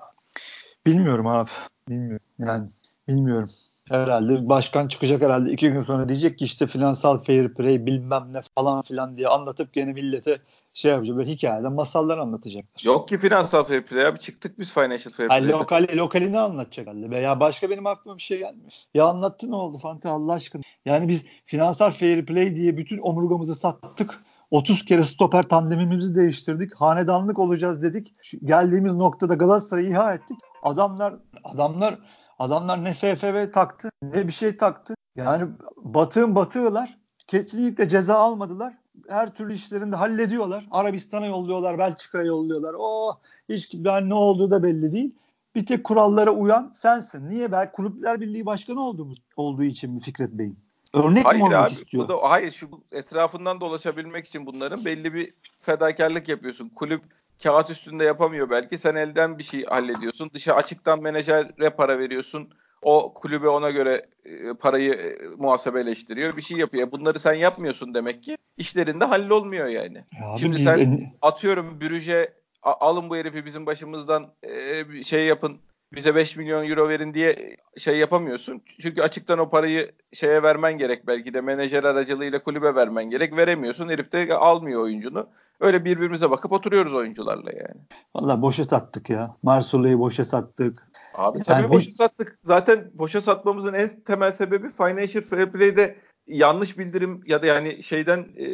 Bilmiyorum 0.87 1.27
abi. 1.27 1.51
Bilmiyorum. 1.89 2.27
Yani 2.39 2.69
bilmiyorum. 3.09 3.51
Herhalde 3.91 4.49
başkan 4.49 4.89
çıkacak 4.89 5.23
herhalde 5.23 5.51
iki 5.51 5.71
gün 5.71 5.81
sonra 5.81 6.09
diyecek 6.09 6.39
ki 6.39 6.45
işte 6.45 6.67
finansal 6.67 7.19
fair 7.19 7.55
play 7.55 7.87
bilmem 7.87 8.29
ne 8.33 8.41
falan 8.55 8.83
filan 8.83 9.17
diye 9.17 9.29
anlatıp 9.29 9.73
gene 9.73 9.93
millete 9.93 10.39
şey 10.75 10.93
yapacak 10.93 11.17
böyle 11.17 11.31
hikayeden 11.31 11.73
masallar 11.73 12.19
anlatacaklar. 12.19 12.83
Yok 12.85 13.09
ki 13.09 13.19
finansal 13.19 13.65
fair 13.65 13.83
play 13.83 14.07
abi 14.07 14.19
çıktık 14.19 14.59
biz 14.59 14.75
financial 14.75 15.13
fair 15.13 15.29
play. 15.29 15.49
lokali, 15.49 15.97
lokalini 15.97 16.39
anlatacak 16.39 16.87
herhalde. 16.87 17.17
Ya 17.17 17.41
başka 17.41 17.71
benim 17.71 17.87
aklıma 17.87 18.17
bir 18.17 18.23
şey 18.23 18.39
gelmiyor. 18.39 18.73
Ya 18.95 19.07
anlattı 19.07 19.51
ne 19.51 19.57
oldu 19.57 19.79
Fante 19.79 20.09
Allah 20.09 20.33
aşkına. 20.33 20.63
Yani 20.85 21.09
biz 21.09 21.25
finansal 21.45 21.91
fair 21.91 22.27
play 22.27 22.57
diye 22.57 22.77
bütün 22.77 22.99
omurgamızı 22.99 23.55
sattık. 23.55 24.23
30 24.51 24.85
kere 24.85 25.05
stoper 25.05 25.43
tandemimizi 25.43 26.17
değiştirdik. 26.17 26.75
Hanedanlık 26.75 27.39
olacağız 27.39 27.83
dedik. 27.83 28.15
Geldiğimiz 28.45 28.95
noktada 28.95 29.35
Galatasaray'ı 29.35 29.89
iha 29.89 30.15
ettik. 30.15 30.39
Adamlar 30.63 31.15
adamlar 31.45 31.99
Adamlar 32.39 32.85
ne 32.85 32.95
FFV 32.95 33.53
taktı 33.53 33.91
ne 34.03 34.27
bir 34.27 34.33
şey 34.33 34.57
taktı. 34.57 34.95
Yani 35.17 35.49
batığın 35.77 36.35
batığılar 36.35 36.99
kesinlikle 37.27 37.89
ceza 37.89 38.15
almadılar. 38.15 38.75
Her 39.09 39.35
türlü 39.35 39.55
işlerini 39.55 39.93
de 39.93 39.97
hallediyorlar. 39.97 40.67
Arabistan'a 40.71 41.27
yolluyorlar, 41.27 41.79
Belçika'ya 41.79 42.25
yolluyorlar. 42.25 42.75
O 42.75 43.09
oh, 43.09 43.19
hiç 43.49 43.75
ben 43.75 44.09
ne 44.09 44.15
olduğu 44.15 44.51
da 44.51 44.63
belli 44.63 44.93
değil. 44.93 45.15
Bir 45.55 45.67
tek 45.67 45.85
kurallara 45.85 46.31
uyan 46.31 46.73
sensin. 46.75 47.31
Niye? 47.31 47.53
Belki 47.53 47.73
Kulüpler 47.73 48.21
Birliği 48.21 48.47
Başkanı 48.47 48.81
olduğu, 48.81 49.15
olduğu 49.37 49.65
için 49.65 49.91
mi 49.91 50.01
Fikret 50.01 50.33
Bey'in? 50.33 50.59
Örnek 50.93 51.25
hayır 51.25 51.39
mi 51.39 51.45
olmak 51.45 51.67
abi, 51.67 51.73
istiyor? 51.73 52.05
Bu 52.05 52.09
da, 52.09 52.17
hayır 52.23 52.51
şu 52.51 52.69
etrafından 52.93 53.61
dolaşabilmek 53.61 54.27
için 54.27 54.47
bunların 54.47 54.85
belli 54.85 55.15
bir 55.15 55.35
fedakarlık 55.59 56.29
yapıyorsun. 56.29 56.69
Kulüp 56.69 57.03
kağıt 57.43 57.71
üstünde 57.71 58.05
yapamıyor 58.05 58.51
belki. 58.51 58.79
Sen 58.79 58.95
elden 58.95 59.39
bir 59.39 59.43
şey 59.43 59.65
hallediyorsun. 59.65 60.31
Dışa 60.35 60.55
açıktan 60.55 61.03
menajere 61.03 61.71
para 61.71 61.99
veriyorsun. 61.99 62.51
O 62.83 63.15
kulübe 63.15 63.49
ona 63.49 63.71
göre 63.71 64.07
e, 64.25 64.55
parayı 64.55 64.93
e, 64.93 65.19
muhasebeleştiriyor. 65.39 66.37
Bir 66.37 66.43
şey 66.43 66.59
yapıyor. 66.59 66.93
Bunları 66.93 67.19
sen 67.19 67.35
yapmıyorsun 67.35 67.95
demek 67.95 68.23
ki. 68.23 68.37
İşlerinde 68.57 69.05
hallolmuyor 69.05 69.67
yani. 69.67 69.97
Ya 69.97 70.37
Şimdi 70.41 70.59
sen 70.59 70.79
en... 70.79 71.13
atıyorum 71.23 71.81
bürüje 71.81 72.33
alın 72.63 73.11
bu 73.11 73.17
herifi 73.17 73.45
bizim 73.45 73.67
başımızdan 73.67 74.35
e, 74.43 75.03
şey 75.03 75.25
yapın 75.25 75.61
bize 75.93 76.15
5 76.15 76.37
milyon 76.37 76.69
euro 76.71 76.89
verin 76.89 77.15
diye 77.15 77.57
şey 77.77 77.99
yapamıyorsun. 77.99 78.63
Çünkü 78.81 79.03
açıktan 79.03 79.39
o 79.39 79.51
parayı 79.51 79.93
şeye 80.13 80.43
vermen 80.43 80.79
gerek 80.79 81.07
belki 81.07 81.35
de 81.35 81.41
menajer 81.41 81.85
aracılığıyla 81.85 82.43
kulübe 82.43 82.75
vermen 82.75 83.11
gerek. 83.11 83.37
Veremiyorsun. 83.37 83.89
Herif 83.89 84.13
de 84.13 84.35
almıyor 84.35 84.83
oyuncunu. 84.83 85.29
Öyle 85.61 85.85
birbirimize 85.85 86.31
bakıp 86.31 86.53
oturuyoruz 86.53 86.95
oyuncularla 86.95 87.53
yani. 87.53 87.81
Valla 88.15 88.43
boşa 88.43 88.65
sattık 88.65 89.11
ya. 89.11 89.37
Marsulla'yı 89.43 89.99
boşa 89.99 90.25
sattık. 90.25 90.89
Abi 91.15 91.43
tabii 91.43 91.63
yani 91.63 91.73
boşa 91.73 91.91
sattık. 91.91 92.39
Zaten 92.45 92.91
boşa 92.95 93.21
satmamızın 93.21 93.75
en 93.75 94.01
temel 94.01 94.33
sebebi 94.33 94.69
Financial 94.69 95.23
Fair 95.23 95.53
Play'de 95.53 95.97
yanlış 96.27 96.79
bildirim 96.79 97.21
ya 97.27 97.43
da 97.43 97.47
yani 97.47 97.83
şeyden 97.83 98.29
e, 98.37 98.47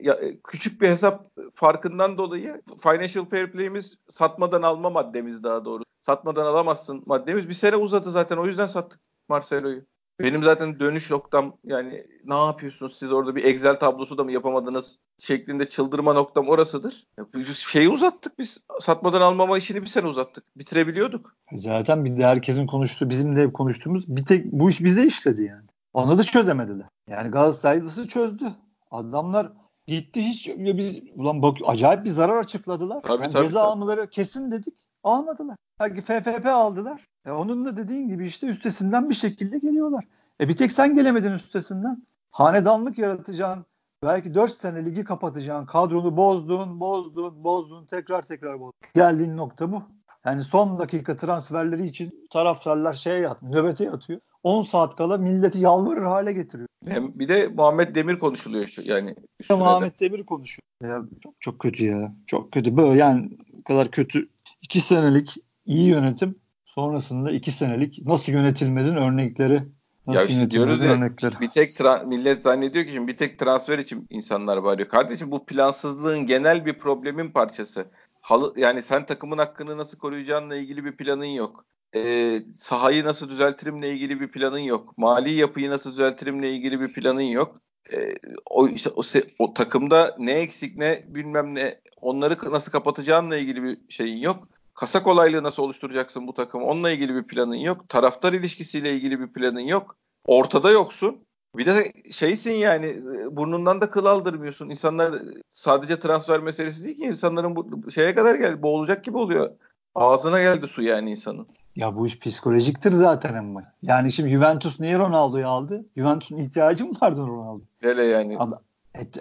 ya, 0.00 0.18
küçük 0.44 0.80
bir 0.80 0.88
hesap 0.88 1.30
farkından 1.54 2.18
dolayı 2.18 2.62
Financial 2.82 3.24
Fair 3.24 3.52
Play'imiz 3.52 3.98
satmadan 4.08 4.62
alma 4.62 4.90
maddemiz 4.90 5.42
daha 5.42 5.64
doğru. 5.64 5.82
Satmadan 6.00 6.46
alamazsın 6.46 7.02
maddemiz 7.06 7.48
bir 7.48 7.54
sene 7.54 7.76
uzadı 7.76 8.10
zaten 8.10 8.36
o 8.36 8.46
yüzden 8.46 8.66
sattık 8.66 9.00
Marcelo'yu. 9.28 9.82
Benim 10.20 10.42
zaten 10.42 10.80
dönüş 10.80 11.10
noktam 11.10 11.56
yani 11.64 12.06
ne 12.24 12.34
yapıyorsunuz 12.34 12.96
siz 12.96 13.12
orada 13.12 13.36
bir 13.36 13.44
Excel 13.44 13.78
tablosu 13.78 14.18
da 14.18 14.24
mı 14.24 14.32
yapamadınız 14.32 14.98
şeklinde 15.18 15.68
çıldırma 15.68 16.12
noktam 16.12 16.48
orasıdır. 16.48 17.06
Şeyi 17.54 17.88
uzattık 17.88 18.38
biz. 18.38 18.58
Satmadan 18.80 19.20
almama 19.20 19.58
işini 19.58 19.82
bir 19.82 19.86
sene 19.86 20.06
uzattık. 20.06 20.44
Bitirebiliyorduk. 20.56 21.36
Zaten 21.52 22.04
bir 22.04 22.16
de 22.16 22.26
herkesin 22.26 22.66
konuştuğu, 22.66 23.10
bizim 23.10 23.36
de 23.36 23.52
konuştuğumuz 23.52 24.08
bir 24.08 24.24
tek 24.24 24.52
bu 24.52 24.70
iş 24.70 24.84
bize 24.84 25.06
işledi 25.06 25.42
yani. 25.42 25.66
Onu 25.92 26.18
da 26.18 26.24
çözemediler. 26.24 26.86
Yani 27.08 27.30
Galatasaraylısı 27.30 28.08
çözdü. 28.08 28.44
Adamlar 28.90 29.52
gitti 29.86 30.22
hiç 30.22 30.46
ya 30.46 30.76
biz 30.76 30.98
ulan 31.14 31.42
bak 31.42 31.56
acayip 31.66 32.04
bir 32.04 32.10
zarar 32.10 32.36
açıkladılar. 32.36 33.02
Tabii, 33.02 33.22
yani 33.22 33.32
tabii, 33.32 33.46
ceza 33.46 33.60
tabii. 33.60 33.70
almaları 33.70 34.10
kesin 34.10 34.50
dedik. 34.50 34.86
Almadılar. 35.06 35.56
Belki 35.80 36.02
FFP 36.02 36.46
aldılar. 36.46 37.06
E 37.26 37.30
onun 37.30 37.64
da 37.64 37.76
dediğin 37.76 38.08
gibi 38.08 38.26
işte 38.26 38.46
üstesinden 38.46 39.10
bir 39.10 39.14
şekilde 39.14 39.58
geliyorlar. 39.58 40.04
E 40.40 40.48
bir 40.48 40.56
tek 40.56 40.72
sen 40.72 40.94
gelemedin 40.94 41.32
üstesinden. 41.32 42.06
Hanedanlık 42.30 42.98
yaratacağın, 42.98 43.66
belki 44.02 44.34
4 44.34 44.52
sene 44.52 44.84
ligi 44.84 45.04
kapatacağın, 45.04 45.66
kadronu 45.66 46.16
bozdun, 46.16 46.80
bozdun, 46.80 47.44
bozdun, 47.44 47.84
tekrar 47.84 48.22
tekrar 48.22 48.60
bozdun. 48.60 48.72
Geldiğin 48.94 49.36
nokta 49.36 49.72
bu. 49.72 49.82
Yani 50.24 50.44
son 50.44 50.78
dakika 50.78 51.16
transferleri 51.16 51.86
için 51.86 52.28
taraftarlar 52.30 52.94
şeye 52.94 53.20
yat, 53.20 53.42
nöbete 53.42 53.84
yatıyor. 53.84 54.20
10 54.42 54.62
saat 54.62 54.96
kala 54.96 55.18
milleti 55.18 55.58
yalvarır 55.58 56.02
hale 56.02 56.32
getiriyor. 56.32 56.68
Hem 56.86 57.18
bir 57.18 57.28
de 57.28 57.48
Muhammed 57.48 57.94
Demir 57.94 58.18
konuşuluyor 58.18 58.66
şu 58.66 58.82
yani. 58.82 59.14
Muhammed 59.50 59.92
de. 59.92 59.98
Demir 60.00 60.22
konuşuyor. 60.26 60.62
Ya 60.82 61.02
çok 61.22 61.34
çok 61.40 61.58
kötü 61.58 61.86
ya. 61.86 62.14
Çok 62.26 62.52
kötü. 62.52 62.76
Böyle 62.76 63.00
yani 63.00 63.38
kadar 63.64 63.90
kötü 63.90 64.28
2 64.66 64.80
senelik 64.80 65.36
iyi 65.66 65.88
yönetim 65.88 66.34
sonrasında 66.64 67.30
2 67.30 67.52
senelik 67.52 68.06
nasıl 68.06 68.32
yönetilmezin 68.32 68.96
örnekleri 68.96 69.62
Nasıl 70.06 70.20
ya 70.20 70.24
işte 70.26 70.50
diyoruz 70.50 70.82
ya 70.82 70.92
örnekleri? 70.92 71.40
bir 71.40 71.50
tek 71.50 71.76
tra- 71.76 72.06
millet 72.06 72.42
zannediyor 72.42 72.84
ki 72.84 72.92
şimdi 72.92 73.12
bir 73.12 73.16
tek 73.16 73.38
transfer 73.38 73.78
için 73.78 74.06
insanlar 74.10 74.64
bağırıyor. 74.64 74.88
Kardeşim 74.88 75.30
bu 75.30 75.46
plansızlığın 75.46 76.26
genel 76.26 76.66
bir 76.66 76.78
problemin 76.78 77.30
parçası. 77.30 77.86
Halı, 78.20 78.52
yani 78.56 78.82
sen 78.82 79.06
takımın 79.06 79.38
hakkını 79.38 79.78
nasıl 79.78 79.98
koruyacağınla 79.98 80.56
ilgili 80.56 80.84
bir 80.84 80.96
planın 80.96 81.24
yok 81.24 81.64
e, 81.94 82.42
sahayı 82.58 83.04
nasıl 83.04 83.28
düzeltirimle 83.28 83.92
ilgili 83.92 84.20
bir 84.20 84.28
planın 84.28 84.58
yok. 84.58 84.98
Mali 84.98 85.30
yapıyı 85.30 85.70
nasıl 85.70 85.90
düzeltirimle 85.90 86.52
ilgili 86.52 86.80
bir 86.80 86.92
planın 86.92 87.20
yok. 87.20 87.56
E, 87.92 88.14
o, 88.46 88.68
işte, 88.68 88.90
o, 88.90 89.02
o 89.38 89.54
takımda 89.54 90.16
ne 90.18 90.32
eksik 90.32 90.76
ne 90.76 91.04
bilmem 91.08 91.54
ne 91.54 91.80
onları 92.00 92.52
nasıl 92.52 92.72
kapatacağınla 92.72 93.36
ilgili 93.36 93.62
bir 93.62 93.78
şeyin 93.88 94.16
yok. 94.16 94.48
Kasa 94.76 95.02
kolaylığı 95.02 95.42
nasıl 95.42 95.62
oluşturacaksın 95.62 96.26
bu 96.26 96.34
takımı 96.34 96.64
onunla 96.64 96.90
ilgili 96.90 97.14
bir 97.14 97.22
planın 97.22 97.54
yok. 97.54 97.88
Taraftar 97.88 98.32
ilişkisiyle 98.32 98.94
ilgili 98.94 99.20
bir 99.20 99.32
planın 99.32 99.60
yok. 99.60 99.96
Ortada 100.24 100.70
yoksun. 100.70 101.16
Bir 101.56 101.66
de 101.66 101.92
şeysin 102.10 102.52
yani 102.52 103.02
burnundan 103.30 103.80
da 103.80 103.90
kıl 103.90 104.06
aldırmıyorsun. 104.06 104.70
İnsanlar 104.70 105.22
sadece 105.52 105.98
transfer 105.98 106.40
meselesi 106.40 106.84
değil 106.84 106.96
ki 106.96 107.02
insanların 107.02 107.56
bu 107.56 107.90
şeye 107.90 108.14
kadar 108.14 108.34
geldi 108.34 108.62
boğulacak 108.62 109.04
gibi 109.04 109.18
oluyor. 109.18 109.50
Ağzına 109.94 110.42
geldi 110.42 110.66
su 110.68 110.82
yani 110.82 111.10
insanın. 111.10 111.46
Ya 111.76 111.96
bu 111.96 112.06
iş 112.06 112.20
psikolojiktir 112.20 112.92
zaten 112.92 113.34
ama. 113.34 113.62
Yani 113.82 114.12
şimdi 114.12 114.30
Juventus 114.30 114.80
niye 114.80 114.98
Ronaldo'yu 114.98 115.48
aldı? 115.48 115.86
Juventus'un 115.96 116.36
ihtiyacı 116.36 116.86
mı 116.86 116.92
vardı 117.02 117.20
Ronaldo? 117.20 117.62
Öyle 117.82 118.02
yani. 118.02 118.38
Adam, 118.38 118.60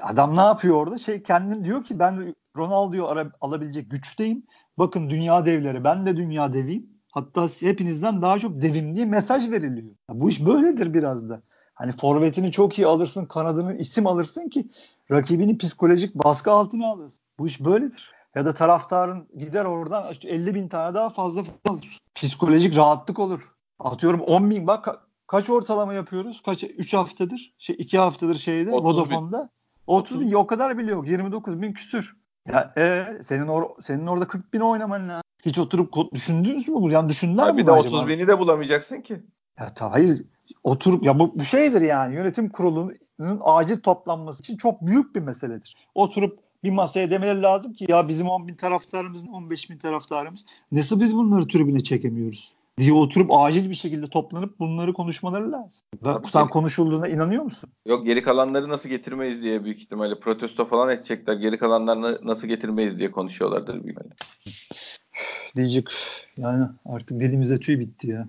adam 0.02 0.38
ne 0.38 0.42
yapıyor 0.42 0.76
orada? 0.76 0.98
Şey 0.98 1.24
kendin 1.24 1.66
diyor 1.66 1.84
ki 1.84 2.00
ben 2.00 2.36
Ronaldo'yu 2.58 3.08
alabilecek 3.42 3.92
güçteyim. 3.92 4.44
Bakın 4.78 5.10
dünya 5.10 5.46
devleri 5.46 5.84
ben 5.84 6.06
de 6.06 6.18
dünya 6.18 6.54
deviyim. 6.54 6.90
Hatta 7.12 7.48
hepinizden 7.60 8.22
daha 8.22 8.40
çok 8.40 8.62
devim 8.62 8.96
diye 8.96 9.06
mesaj 9.06 9.52
veriliyor. 9.52 9.92
Ya 10.10 10.22
bu 10.22 10.30
iş 10.30 10.46
böyledir 10.46 10.94
biraz 10.94 11.30
da. 11.30 11.42
Hani 11.74 11.92
forvetini 11.92 12.52
çok 12.52 12.80
iyi 12.80 12.88
alırsın, 12.88 13.26
kanadını 13.26 13.78
isim 13.78 14.08
alırsın 14.08 14.50
ki 14.50 14.68
rakibini 15.12 15.58
psikolojik 15.58 16.16
baskı 16.16 16.52
altına 16.52 16.88
alırsın. 16.88 17.20
Bu 17.40 17.48
iş 17.48 17.66
böyledir. 17.66 18.12
Ya 18.36 18.46
da 18.46 18.54
taraftarın 18.54 19.28
gider 19.38 19.66
oradan 19.66 20.14
50 20.26 20.56
bin 20.56 20.68
tane 20.68 20.94
daha 20.94 21.10
fazla 21.10 21.44
alır. 21.66 22.00
Psikolojik 22.16 22.78
rahatlık 22.78 23.20
olur. 23.20 23.42
Atıyorum 23.80 24.20
10 24.22 24.50
bin 24.50 24.68
bak 24.68 24.86
ka- 24.86 25.00
kaç 25.28 25.50
ortalama 25.50 25.94
yapıyoruz? 25.94 26.42
Kaç 26.46 26.64
3 26.64 26.94
haftadır? 26.94 27.54
Şey 27.58 27.76
2 27.80 27.98
haftadır 27.98 28.36
şeyde 28.36 28.72
Vodafone'da. 28.84 29.50
30 29.88 30.20
bin 30.20 30.34
o 30.34 30.48
kadar 30.48 30.78
bile 30.78 30.92
yok. 30.92 31.08
29 31.08 31.62
bin 31.62 31.74
küsür. 31.74 32.18
Ya 32.52 32.74
e, 32.78 33.06
senin 33.24 33.48
or 33.48 33.82
senin 33.82 34.08
orada 34.08 34.28
40 34.28 34.54
bin 34.54 34.60
oynaman 34.60 35.10
lazım. 35.10 35.22
Hiç 35.46 35.58
oturup 35.58 35.94
düşündünüz 36.14 36.68
mü? 36.68 36.94
Yani 36.94 37.10
düşündüler 37.10 37.52
mi? 37.52 37.58
Bir 37.58 37.68
de 37.68 37.72
30 37.72 37.96
acaba? 37.96 38.08
bini 38.10 38.28
de 38.28 38.40
bulamayacaksın 38.40 39.02
ki. 39.02 39.22
Ya 39.60 39.68
ta, 39.68 39.92
hayır 39.92 40.22
oturup 40.64 41.04
ya 41.04 41.20
bu, 41.20 41.40
bu 41.40 41.44
şeydir 41.44 41.82
yani 41.82 42.16
yönetim 42.16 42.50
kurulunun 42.50 42.98
acil 43.42 43.82
toplanması 43.82 44.42
için 44.42 44.58
çok 44.58 44.82
büyük 44.82 45.16
bir 45.16 45.22
meseledir. 45.22 45.76
Oturup 45.96 46.40
bir 46.64 46.72
masaya 46.72 47.12
demeleri 47.12 47.42
lazım 47.42 47.74
ki 47.74 47.86
ya 47.90 48.08
bizim 48.08 48.30
10 48.30 48.48
bin 48.48 48.56
taraftarımız 48.56 49.24
15 49.34 49.70
bin 49.70 49.78
taraftarımız 49.78 50.46
nasıl 50.72 51.00
biz 51.00 51.16
bunları 51.16 51.48
tribüne 51.48 51.84
çekemiyoruz 51.84 52.54
diye 52.80 52.94
oturup 52.94 53.32
acil 53.34 53.70
bir 53.70 53.76
şekilde 53.76 54.08
toplanıp 54.08 54.60
bunları 54.60 54.94
konuşmaları 54.94 55.52
lazım. 55.52 55.86
Bak, 56.02 56.30
sen 56.30 56.48
konuşulduğuna 56.48 57.08
inanıyor 57.08 57.44
musun? 57.44 57.70
Yok 57.86 58.06
geri 58.06 58.22
kalanları 58.24 58.70
nasıl 58.70 58.90
getirmeyiz 58.90 59.42
diye 59.42 59.64
büyük 59.64 59.80
ihtimalle 59.80 60.20
protesto 60.20 60.66
falan 60.66 60.90
edecekler. 60.90 61.34
Geri 61.34 61.58
kalanlarını 61.58 62.20
nasıl 62.24 62.48
getirmeyiz 62.48 63.00
diye 63.00 63.12
konuşuyorlardır 63.12 63.84
büyük 63.84 63.98
ihtimalle. 63.98 64.16
Diyecek 65.56 65.88
yani 66.38 66.66
artık 66.86 67.20
dilimize 67.20 67.60
tüy 67.60 67.80
bitti 67.80 68.10
ya. 68.10 68.28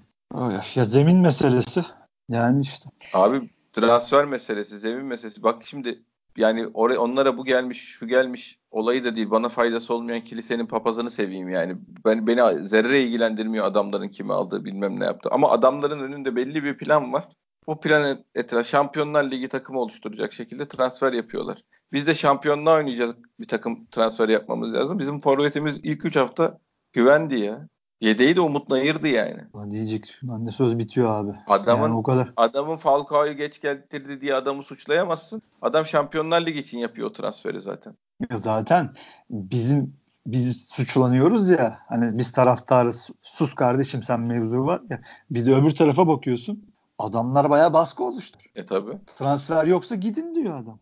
Ya 0.74 0.84
zemin 0.84 1.16
meselesi 1.16 1.84
yani 2.28 2.60
işte. 2.60 2.90
Abi 3.14 3.50
transfer 3.72 4.24
meselesi, 4.24 4.78
zemin 4.78 5.04
meselesi. 5.04 5.42
Bak 5.42 5.62
şimdi 5.64 6.02
yani 6.36 6.66
oraya 6.74 6.98
onlara 6.98 7.38
bu 7.38 7.44
gelmiş, 7.44 7.78
şu 7.78 8.06
gelmiş 8.08 8.58
olayı 8.70 9.04
da 9.04 9.16
değil. 9.16 9.30
Bana 9.30 9.48
faydası 9.48 9.94
olmayan 9.94 10.24
kilisenin 10.24 10.66
papazını 10.66 11.10
seveyim 11.10 11.48
yani. 11.48 11.76
Ben 12.04 12.26
beni 12.26 12.64
zerre 12.64 13.02
ilgilendirmiyor 13.02 13.64
adamların 13.64 14.08
kimi 14.08 14.32
aldığı, 14.32 14.64
bilmem 14.64 15.00
ne 15.00 15.04
yaptı. 15.04 15.28
Ama 15.32 15.50
adamların 15.50 16.00
önünde 16.00 16.36
belli 16.36 16.64
bir 16.64 16.78
plan 16.78 17.12
var. 17.12 17.28
Bu 17.66 17.80
plan 17.80 18.24
etraf 18.34 18.66
Şampiyonlar 18.66 19.30
Ligi 19.30 19.48
takımı 19.48 19.80
oluşturacak 19.80 20.32
şekilde 20.32 20.68
transfer 20.68 21.12
yapıyorlar. 21.12 21.62
Biz 21.92 22.06
de 22.06 22.14
şampiyonluğa 22.14 22.76
oynayacağız 22.76 23.14
bir 23.40 23.48
takım 23.48 23.86
transfer 23.86 24.28
yapmamız 24.28 24.74
lazım. 24.74 24.98
Bizim 24.98 25.20
forvetimiz 25.20 25.80
ilk 25.82 26.04
3 26.04 26.16
hafta 26.16 26.58
güvendi 26.92 27.40
ya. 27.40 27.68
Yedeği 28.00 28.36
de 28.36 28.40
Umut 28.40 28.68
Nayır'dı 28.68 29.08
yani. 29.08 29.40
Diyecek. 29.70 30.18
Ben 30.22 30.46
de 30.46 30.50
söz 30.50 30.78
bitiyor 30.78 31.10
abi. 31.10 31.38
Adamın 31.46 31.82
yani 31.82 31.94
o 31.94 32.02
kadar. 32.02 32.32
Adamın 32.36 32.76
Falcao'yu 32.76 33.32
geç 33.32 33.60
getirdi 33.60 34.20
diye 34.20 34.34
adamı 34.34 34.62
suçlayamazsın. 34.62 35.42
Adam 35.62 35.86
Şampiyonlar 35.86 36.46
Ligi 36.46 36.60
için 36.60 36.78
yapıyor 36.78 37.08
o 37.08 37.12
transferi 37.12 37.60
zaten. 37.60 37.94
Ya 38.30 38.36
zaten 38.36 38.90
bizim 39.30 39.94
biz 40.26 40.68
suçlanıyoruz 40.68 41.50
ya 41.50 41.78
hani 41.88 42.18
biz 42.18 42.32
taraftarız 42.32 43.10
sus 43.22 43.54
kardeşim 43.54 44.02
sen 44.02 44.20
mevzu 44.20 44.58
var 44.58 44.82
ya 44.90 45.00
bir 45.30 45.46
de 45.46 45.54
öbür 45.54 45.76
tarafa 45.76 46.08
bakıyorsun 46.08 46.64
adamlar 46.98 47.50
bayağı 47.50 47.72
baskı 47.72 48.04
oluştur. 48.04 48.40
E 48.54 48.66
tabi. 48.66 48.90
Transfer 49.16 49.64
yoksa 49.64 49.94
gidin 49.94 50.34
diyor 50.34 50.60
adam. 50.60 50.78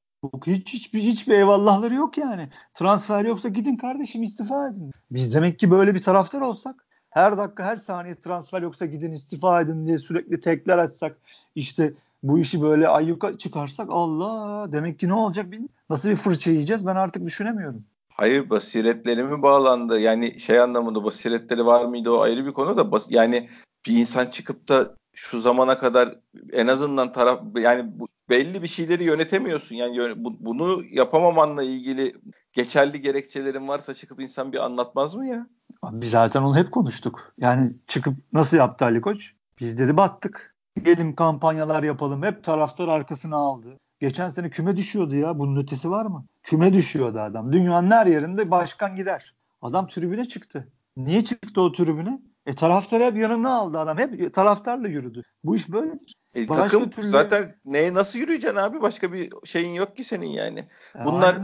Hiç 0.46 0.74
hiçbir 0.74 1.00
hiçbir 1.00 1.34
eyvallahları 1.34 1.94
yok 1.94 2.18
yani. 2.18 2.48
Transfer 2.74 3.24
yoksa 3.24 3.48
gidin 3.48 3.76
kardeşim 3.76 4.22
istifa 4.22 4.68
edin. 4.68 4.90
Biz 5.10 5.34
demek 5.34 5.58
ki 5.58 5.70
böyle 5.70 5.94
bir 5.94 6.02
taraftar 6.02 6.40
olsak 6.40 6.86
her 7.14 7.38
dakika 7.38 7.64
her 7.64 7.76
saniye 7.76 8.14
transfer 8.14 8.62
yoksa 8.62 8.86
gidin 8.86 9.12
istifa 9.12 9.60
edin 9.60 9.86
diye 9.86 9.98
sürekli 9.98 10.40
tekler 10.40 10.78
açsak 10.78 11.16
işte 11.54 11.92
bu 12.22 12.38
işi 12.38 12.62
böyle 12.62 12.88
ayyuka 12.88 13.38
çıkarsak 13.38 13.86
Allah 13.90 14.72
demek 14.72 14.98
ki 14.98 15.08
ne 15.08 15.14
olacak. 15.14 15.46
Nasıl 15.90 16.08
bir 16.08 16.16
fırça 16.16 16.50
yiyeceğiz 16.50 16.86
ben 16.86 16.96
artık 16.96 17.26
düşünemiyorum. 17.26 17.84
Hayır 18.08 18.50
basiretleri 18.50 19.24
mi 19.24 19.42
bağlandı? 19.42 20.00
Yani 20.00 20.40
şey 20.40 20.60
anlamında 20.60 21.04
basiretleri 21.04 21.66
var 21.66 21.84
mıydı 21.84 22.10
o 22.10 22.20
ayrı 22.20 22.46
bir 22.46 22.52
konu 22.52 22.76
da 22.76 22.92
bas, 22.92 23.06
yani 23.10 23.48
bir 23.86 23.96
insan 23.96 24.26
çıkıp 24.26 24.68
da 24.68 24.94
şu 25.14 25.40
zamana 25.40 25.78
kadar 25.78 26.18
en 26.52 26.66
azından 26.66 27.12
taraf 27.12 27.40
yani 27.56 27.90
bu, 27.98 28.08
belli 28.30 28.62
bir 28.62 28.68
şeyleri 28.68 29.04
yönetemiyorsun. 29.04 29.76
Yani 29.76 30.24
bu, 30.24 30.36
bunu 30.40 30.82
yapamamanla 30.90 31.62
ilgili 31.62 32.14
geçerli 32.52 33.00
gerekçelerin 33.00 33.68
varsa 33.68 33.94
çıkıp 33.94 34.20
insan 34.20 34.52
bir 34.52 34.64
anlatmaz 34.64 35.14
mı 35.14 35.26
ya? 35.26 35.46
Biz 35.92 36.10
zaten 36.10 36.42
onu 36.42 36.56
hep 36.56 36.72
konuştuk. 36.72 37.34
Yani 37.38 37.70
çıkıp 37.86 38.14
nasıl 38.32 38.56
yaptı 38.56 38.84
Ali 38.84 39.00
Koç? 39.00 39.34
Biz 39.60 39.78
dedi 39.78 39.96
battık. 39.96 40.54
Gelin 40.82 41.12
kampanyalar 41.12 41.82
yapalım. 41.82 42.22
Hep 42.22 42.44
taraftar 42.44 42.88
arkasına 42.88 43.36
aldı. 43.36 43.78
Geçen 44.00 44.28
sene 44.28 44.50
küme 44.50 44.76
düşüyordu 44.76 45.16
ya. 45.16 45.38
Bunun 45.38 45.62
ötesi 45.62 45.90
var 45.90 46.06
mı? 46.06 46.26
Küme 46.42 46.72
düşüyordu 46.72 47.20
adam. 47.20 47.52
Dünyanın 47.52 47.90
her 47.90 48.06
yerinde 48.06 48.50
başkan 48.50 48.96
gider. 48.96 49.34
Adam 49.62 49.88
tribüne 49.88 50.24
çıktı. 50.24 50.72
Niye 50.96 51.24
çıktı 51.24 51.60
o 51.60 51.72
tribüne? 51.72 52.20
E 52.46 52.54
taraftarı 52.54 53.04
hep 53.04 53.16
yanına 53.16 53.54
aldı 53.54 53.78
adam. 53.78 53.98
Hep 53.98 54.34
taraftarla 54.34 54.88
yürüdü. 54.88 55.22
Bu 55.44 55.56
iş 55.56 55.72
böyledir. 55.72 56.16
E, 56.34 56.46
takım 56.46 56.90
türlü... 56.90 57.08
zaten 57.08 57.54
neye 57.64 57.94
nasıl 57.94 58.18
yürüyeceksin 58.18 58.56
abi? 58.56 58.82
Başka 58.82 59.12
bir 59.12 59.32
şeyin 59.44 59.74
yok 59.74 59.96
ki 59.96 60.04
senin 60.04 60.26
yani. 60.26 60.68
Bunlar 61.04 61.36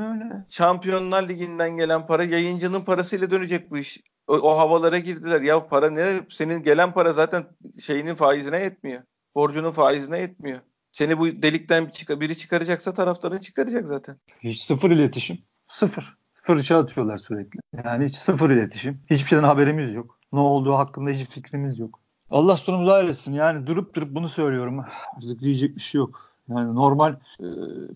Şampiyonlar 0.48 1.28
Ligi'nden 1.28 1.70
gelen 1.70 2.06
para 2.06 2.24
yayıncının 2.24 2.80
parasıyla 2.80 3.30
dönecek 3.30 3.70
bu 3.70 3.78
iş. 3.78 4.00
O, 4.26 4.34
o 4.34 4.58
havalara 4.58 4.98
girdiler. 4.98 5.40
Ya 5.40 5.66
para 5.66 5.90
ne? 5.90 6.20
Senin 6.28 6.62
gelen 6.62 6.92
para 6.92 7.12
zaten 7.12 7.44
şeyinin 7.78 8.14
faizine 8.14 8.60
yetmiyor. 8.60 9.02
Borcunun 9.34 9.72
faizine 9.72 10.18
yetmiyor. 10.18 10.58
Seni 10.92 11.18
bu 11.18 11.26
delikten 11.26 11.90
biri 12.10 12.38
çıkaracaksa 12.38 12.94
taraftarın 12.94 13.38
çıkaracak 13.38 13.88
zaten. 13.88 14.16
Hiç 14.42 14.62
sıfır 14.62 14.90
iletişim. 14.90 15.38
Sıfır. 15.68 16.16
Fırça 16.42 16.78
atıyorlar 16.78 17.18
sürekli. 17.18 17.60
Yani 17.84 18.04
hiç 18.04 18.16
sıfır 18.16 18.50
iletişim. 18.50 19.02
Hiçbir 19.10 19.28
şeyden 19.28 19.44
haberimiz 19.44 19.94
yok. 19.94 20.19
Ne 20.32 20.40
olduğu 20.40 20.72
hakkında 20.72 21.10
hiç 21.10 21.28
fikrimiz 21.28 21.78
yok. 21.78 22.00
Allah 22.30 22.56
sonumuzu 22.56 22.90
ailesin. 22.90 23.32
Yani 23.32 23.66
durup 23.66 23.94
durup 23.94 24.14
bunu 24.14 24.28
söylüyorum. 24.28 24.84
Artık 25.16 25.40
diyecek 25.40 25.76
bir 25.76 25.80
şey 25.80 25.98
yok. 25.98 26.30
Yani 26.48 26.74
normal 26.74 27.14
e, 27.40 27.46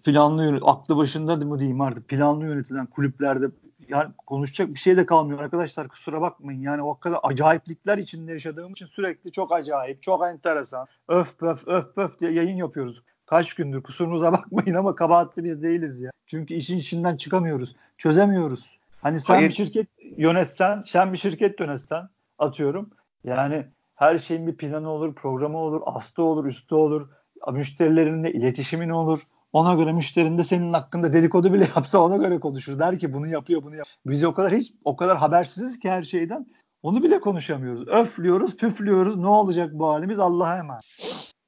planlı 0.05 0.61
aklı 0.63 0.97
başında 0.97 1.37
mı 1.37 1.59
diyeyim 1.59 1.81
artık 1.81 2.09
planlı 2.09 2.45
yönetilen 2.45 2.87
kulüplerde 2.87 3.47
yani 3.89 4.11
konuşacak 4.27 4.69
bir 4.69 4.79
şey 4.79 4.97
de 4.97 5.07
kalmıyor 5.07 5.41
arkadaşlar 5.41 5.89
kusura 5.89 6.21
bakmayın. 6.21 6.61
Yani 6.61 6.83
o 6.83 6.99
kadar 6.99 7.19
acayiplikler 7.23 7.99
içinde 7.99 8.33
yaşadığım 8.33 8.73
için 8.73 8.87
sürekli 8.87 9.33
çok 9.33 9.53
acayip, 9.53 10.03
çok 10.03 10.27
enteresan. 10.27 10.87
Öf 11.09 11.43
öf 11.43 11.69
öf 11.69 11.99
öf 11.99 12.21
diye 12.21 12.33
yayın 12.33 12.57
yapıyoruz. 12.57 13.03
Kaç 13.27 13.55
gündür 13.55 13.83
kusurumuza 13.83 14.33
bakmayın 14.33 14.75
ama 14.75 14.95
kabahatli 14.95 15.45
biz 15.45 15.63
değiliz 15.63 16.01
ya. 16.01 16.11
Çünkü 16.27 16.55
işin 16.55 16.79
içinden 16.79 17.17
çıkamıyoruz. 17.17 17.77
Çözemiyoruz. 17.99 18.79
Hani 19.03 19.21
sen 19.21 19.35
Hayır. 19.35 19.49
bir 19.49 19.55
şirket 19.55 19.89
yönetsen, 20.17 20.83
sen 20.83 21.13
bir 21.13 21.19
şirket 21.19 21.61
yönetsen 21.61 22.09
atıyorum. 22.39 22.91
Yani 23.25 23.67
her 23.95 24.19
şeyin 24.19 24.47
bir 24.47 24.57
planı 24.57 24.91
olur, 24.91 25.15
programı 25.15 25.59
olur, 25.59 25.83
astı 25.85 26.23
olur, 26.23 26.45
üstü 26.45 26.75
olur. 26.75 27.09
Müşterilerinle 27.53 28.33
iletişimin 28.33 28.89
olur. 28.89 29.21
Ona 29.53 29.75
göre 29.75 29.93
müşterin 29.93 30.39
de 30.39 30.45
senin 30.45 30.73
hakkında 30.73 31.13
dedikodu 31.13 31.53
bile 31.53 31.67
yapsa 31.77 31.99
ona 31.99 32.17
göre 32.17 32.41
konuşur. 32.41 32.79
Der 32.79 32.99
ki 32.99 33.13
bunu 33.13 33.27
yapıyor, 33.27 33.63
bunu 33.63 33.77
yap. 33.77 33.87
Biz 34.07 34.25
o 34.25 34.35
kadar 34.35 34.53
hiç 34.53 34.73
o 34.85 34.97
kadar 34.97 35.19
habersiziz 35.19 35.79
ki 35.79 35.91
her 35.91 36.03
şeyden. 36.03 36.47
Onu 36.83 37.03
bile 37.03 37.21
konuşamıyoruz. 37.21 37.89
Öflüyoruz, 37.89 38.57
püflüyoruz. 38.57 39.17
Ne 39.17 39.27
olacak 39.29 39.71
bu 39.73 39.89
halimiz 39.89 40.19
Allah'a 40.19 40.59
emanet. 40.59 40.85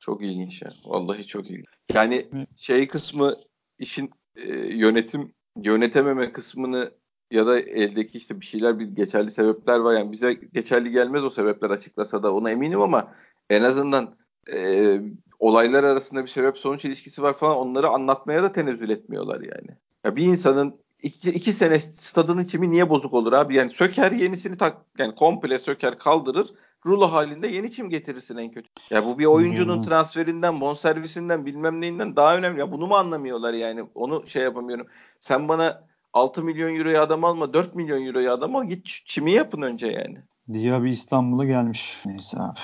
Çok 0.00 0.22
ilginç 0.22 0.62
ya. 0.62 0.72
Vallahi 0.84 1.26
çok 1.26 1.50
ilginç. 1.50 1.66
Yani 1.94 2.28
şey 2.56 2.88
kısmı 2.88 3.34
işin 3.78 4.10
e, 4.36 4.52
yönetim 4.56 5.32
yönetememe 5.56 6.32
kısmını 6.32 6.92
ya 7.30 7.46
da 7.46 7.60
eldeki 7.60 8.18
işte 8.18 8.40
bir 8.40 8.46
şeyler 8.46 8.78
bir 8.78 8.84
geçerli 8.84 9.30
sebepler 9.30 9.78
var. 9.78 9.94
Yani 9.94 10.12
bize 10.12 10.32
geçerli 10.32 10.90
gelmez 10.90 11.24
o 11.24 11.30
sebepler 11.30 11.70
açıklasa 11.70 12.22
da 12.22 12.34
ona 12.34 12.50
eminim 12.50 12.80
ama 12.80 13.12
en 13.50 13.62
azından 13.62 14.16
e, 14.52 15.00
olaylar 15.38 15.84
arasında 15.84 16.22
bir 16.22 16.28
sebep 16.28 16.58
sonuç 16.58 16.84
ilişkisi 16.84 17.22
var 17.22 17.38
falan 17.38 17.56
onları 17.56 17.88
anlatmaya 17.88 18.42
da 18.42 18.52
tenezzül 18.52 18.90
etmiyorlar 18.90 19.40
yani. 19.40 19.78
Ya 20.04 20.16
bir 20.16 20.24
insanın 20.24 20.80
iki, 21.02 21.30
iki 21.30 21.52
sene 21.52 21.78
stadının 21.78 22.44
çimi 22.44 22.70
niye 22.70 22.90
bozuk 22.90 23.14
olur 23.14 23.32
abi? 23.32 23.54
Yani 23.54 23.70
söker 23.70 24.12
yenisini 24.12 24.56
tak 24.56 24.76
yani 24.98 25.14
komple 25.14 25.58
söker 25.58 25.98
kaldırır 25.98 26.48
rulo 26.86 27.12
halinde 27.12 27.48
yeni 27.48 27.72
çim 27.72 27.90
getirirsin 27.90 28.36
en 28.36 28.50
kötü. 28.50 28.68
Ya 28.90 29.04
bu 29.06 29.18
bir 29.18 29.24
oyuncunun 29.24 29.76
hmm. 29.76 29.82
transferinden, 29.82 30.60
bonservisinden 30.60 31.46
bilmem 31.46 31.80
neyinden 31.80 32.16
daha 32.16 32.36
önemli. 32.36 32.60
Ya 32.60 32.72
bunu 32.72 32.86
mu 32.86 32.94
anlamıyorlar 32.94 33.54
yani? 33.54 33.84
Onu 33.94 34.26
şey 34.26 34.42
yapamıyorum. 34.42 34.86
Sen 35.20 35.48
bana 35.48 35.86
6 36.16 36.44
milyon 36.44 36.74
euroya 36.76 37.02
adam 37.02 37.24
alma, 37.24 37.54
4 37.54 37.74
milyon 37.74 38.06
euroya 38.06 38.34
adam 38.34 38.56
al. 38.56 38.64
Git 38.64 38.86
çimi 38.86 39.32
yapın 39.32 39.62
önce 39.62 39.86
yani. 39.86 40.18
Diyaby 40.52 40.90
İstanbul'a 40.90 41.44
gelmiş. 41.44 42.02
Neyse 42.06 42.38
abi. 42.40 42.58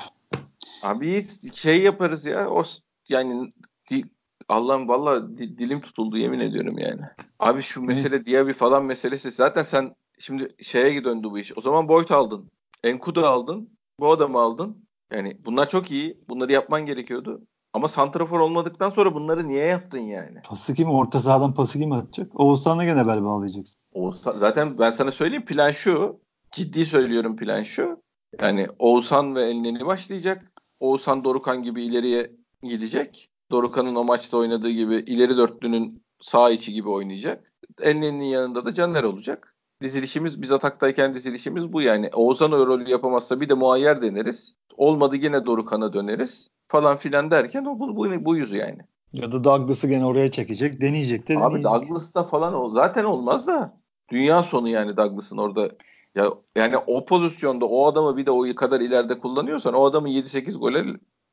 Abi 0.83 1.27
şey 1.53 1.83
yaparız 1.83 2.27
ya. 2.27 2.49
O 2.51 2.65
yani 3.09 3.53
di, 3.91 4.03
Allah'ım 4.49 4.89
valla 4.89 5.39
di, 5.39 5.59
dilim 5.59 5.81
tutuldu 5.81 6.19
yemin 6.19 6.41
ediyorum 6.41 6.79
yani. 6.79 7.01
Abi 7.39 7.63
şu 7.63 7.83
mesele 7.83 8.17
ne? 8.17 8.25
Diaby 8.25 8.53
falan 8.53 8.85
meselesi. 8.85 9.31
Zaten 9.31 9.63
sen 9.63 9.95
şimdi 10.19 10.55
şeye 10.61 11.05
döndü 11.05 11.29
bu 11.31 11.39
iş. 11.39 11.59
O 11.59 11.61
zaman 11.61 11.89
Boyd 11.89 12.09
aldın. 12.11 12.51
Enkudu 12.85 13.27
aldın. 13.27 13.71
Bu 14.01 14.11
adamı 14.11 14.41
aldın. 14.41 14.87
Yani 15.13 15.37
bunlar 15.45 15.69
çok 15.69 15.91
iyi. 15.91 16.19
Bunları 16.29 16.53
yapman 16.53 16.87
gerekiyordu. 16.87 17.43
Ama 17.75 17.89
santrafor 17.89 18.41
olmadıktan 18.41 18.91
sonra 18.91 19.15
bunları 19.15 19.49
niye 19.49 19.65
yaptın 19.65 19.99
yani? 19.99 20.43
Pası 20.45 20.75
kim? 20.75 20.91
Orta 20.91 21.21
sahadan 21.21 21.55
pası 21.55 21.79
kim 21.79 21.93
atacak? 21.93 22.41
Oğuzhan'la 22.41 22.85
gene 22.85 23.07
bel 23.07 23.25
bağlayacaksın. 23.25 23.75
Oğuzhan, 23.93 24.39
zaten 24.39 24.79
ben 24.79 24.91
sana 24.91 25.11
söyleyeyim 25.11 25.45
plan 25.45 25.71
şu. 25.71 26.21
Ciddi 26.51 26.87
söylüyorum 26.87 27.37
plan 27.37 27.63
şu. 27.63 28.03
Yani 28.41 28.69
Oğuzhan 28.79 29.35
ve 29.35 29.43
Elneni 29.43 29.87
başlayacak. 29.87 30.53
Oğuzhan 30.81 31.25
Dorukan 31.25 31.63
gibi 31.63 31.83
ileriye 31.83 32.33
gidecek. 32.63 33.29
Dorukan'ın 33.51 33.95
o 33.95 34.05
maçta 34.05 34.37
oynadığı 34.37 34.71
gibi 34.71 34.95
ileri 34.95 35.37
dörtlünün 35.37 36.03
sağ 36.21 36.51
içi 36.51 36.73
gibi 36.73 36.89
oynayacak. 36.89 37.53
Elneni'nin 37.81 38.25
yanında 38.25 38.65
da 38.65 38.75
Caner 38.75 39.03
olacak. 39.03 39.55
Dizilişimiz 39.83 40.43
biz 40.43 40.53
ataktayken 40.53 41.15
dizilişimiz 41.15 41.73
bu 41.73 41.83
yani. 41.83 42.11
Oğuzhan 42.13 42.53
o 42.53 42.67
rolü 42.67 42.91
yapamazsa 42.91 43.41
bir 43.41 43.49
de 43.49 43.55
muayyer 43.55 44.03
deneriz. 44.03 44.55
Olmadı 44.77 45.17
yine 45.17 45.47
Dorukan'a 45.47 45.93
döneriz 45.93 46.49
falan 46.73 46.97
filan 46.97 47.31
derken 47.31 47.65
o 47.65 47.79
bu, 47.79 47.97
bu, 47.97 48.25
bu 48.25 48.37
yüzü 48.37 48.57
yani. 48.57 48.79
Ya 49.13 49.33
da 49.33 49.45
Douglas'ı 49.45 49.89
gene 49.89 50.05
oraya 50.05 50.31
çekecek, 50.31 50.81
deneyecek 50.81 51.29
de 51.29 51.39
Abi 51.39 51.65
Douglas'ta 51.65 52.25
falan 52.25 52.55
o 52.55 52.71
zaten 52.71 53.05
olmaz 53.05 53.47
da 53.47 53.77
dünya 54.11 54.43
sonu 54.43 54.69
yani 54.69 54.97
Douglas'ın 54.97 55.37
orada 55.37 55.71
ya 56.15 56.33
yani 56.57 56.77
o 56.77 57.05
pozisyonda 57.05 57.67
o 57.67 57.87
adamı 57.87 58.17
bir 58.17 58.27
de 58.27 58.31
o 58.31 58.55
kadar 58.57 58.81
ileride 58.81 59.19
kullanıyorsan 59.19 59.75
o 59.75 59.85
adamın 59.85 60.09
7-8 60.09 60.59
gole 60.59 60.85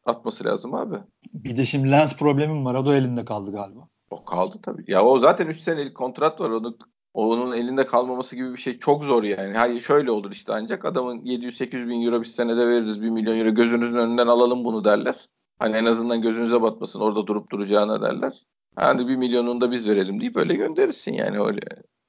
atması 0.06 0.46
lazım 0.46 0.74
abi. 0.74 0.96
Bir 1.34 1.58
de 1.58 1.66
şimdi 1.66 1.92
lens 1.92 2.18
problemim 2.18 2.66
var. 2.66 2.76
O 2.76 2.86
da 2.86 2.96
elinde 2.96 3.26
kaldı 3.26 3.52
galiba. 3.52 3.88
O 4.12 4.26
kaldı 4.26 4.60
tabii. 4.64 4.84
Ya 4.88 5.06
o 5.06 5.20
zaten 5.20 5.48
3 5.48 5.60
senelik 5.60 5.96
kontrat 5.96 6.42
var. 6.42 6.50
Onu 6.50 6.78
onun 7.14 7.52
elinde 7.52 7.86
kalmaması 7.86 8.36
gibi 8.36 8.54
bir 8.54 8.62
şey 8.62 8.80
çok 8.80 9.04
zor 9.06 9.24
yani. 9.24 9.54
Hayır 9.58 9.80
şöyle 9.80 10.12
olur 10.12 10.32
işte 10.32 10.54
ancak 10.54 10.86
adamın 10.86 11.20
700-800 11.22 11.90
bin 11.90 12.06
euro 12.06 12.22
bir 12.22 12.26
senede 12.26 12.68
veririz 12.68 13.02
1 13.02 13.10
milyon 13.10 13.40
euro 13.40 13.54
gözünüzün 13.54 13.96
önünden 13.96 14.28
alalım 14.28 14.64
bunu 14.64 14.84
derler. 14.84 15.30
Hani 15.60 15.76
en 15.76 15.86
azından 15.86 16.22
gözünüze 16.22 16.62
batmasın 16.62 17.00
orada 17.00 17.28
durup 17.28 17.52
duracağına 17.52 18.02
derler. 18.02 18.46
Hani 18.76 19.08
1 19.08 19.16
milyonunu 19.16 19.62
da 19.62 19.72
biz 19.72 19.90
verelim 19.90 20.22
deyip 20.22 20.38
öyle 20.38 20.56
gönderirsin 20.56 21.14
yani 21.14 21.40
öyle. 21.40 21.62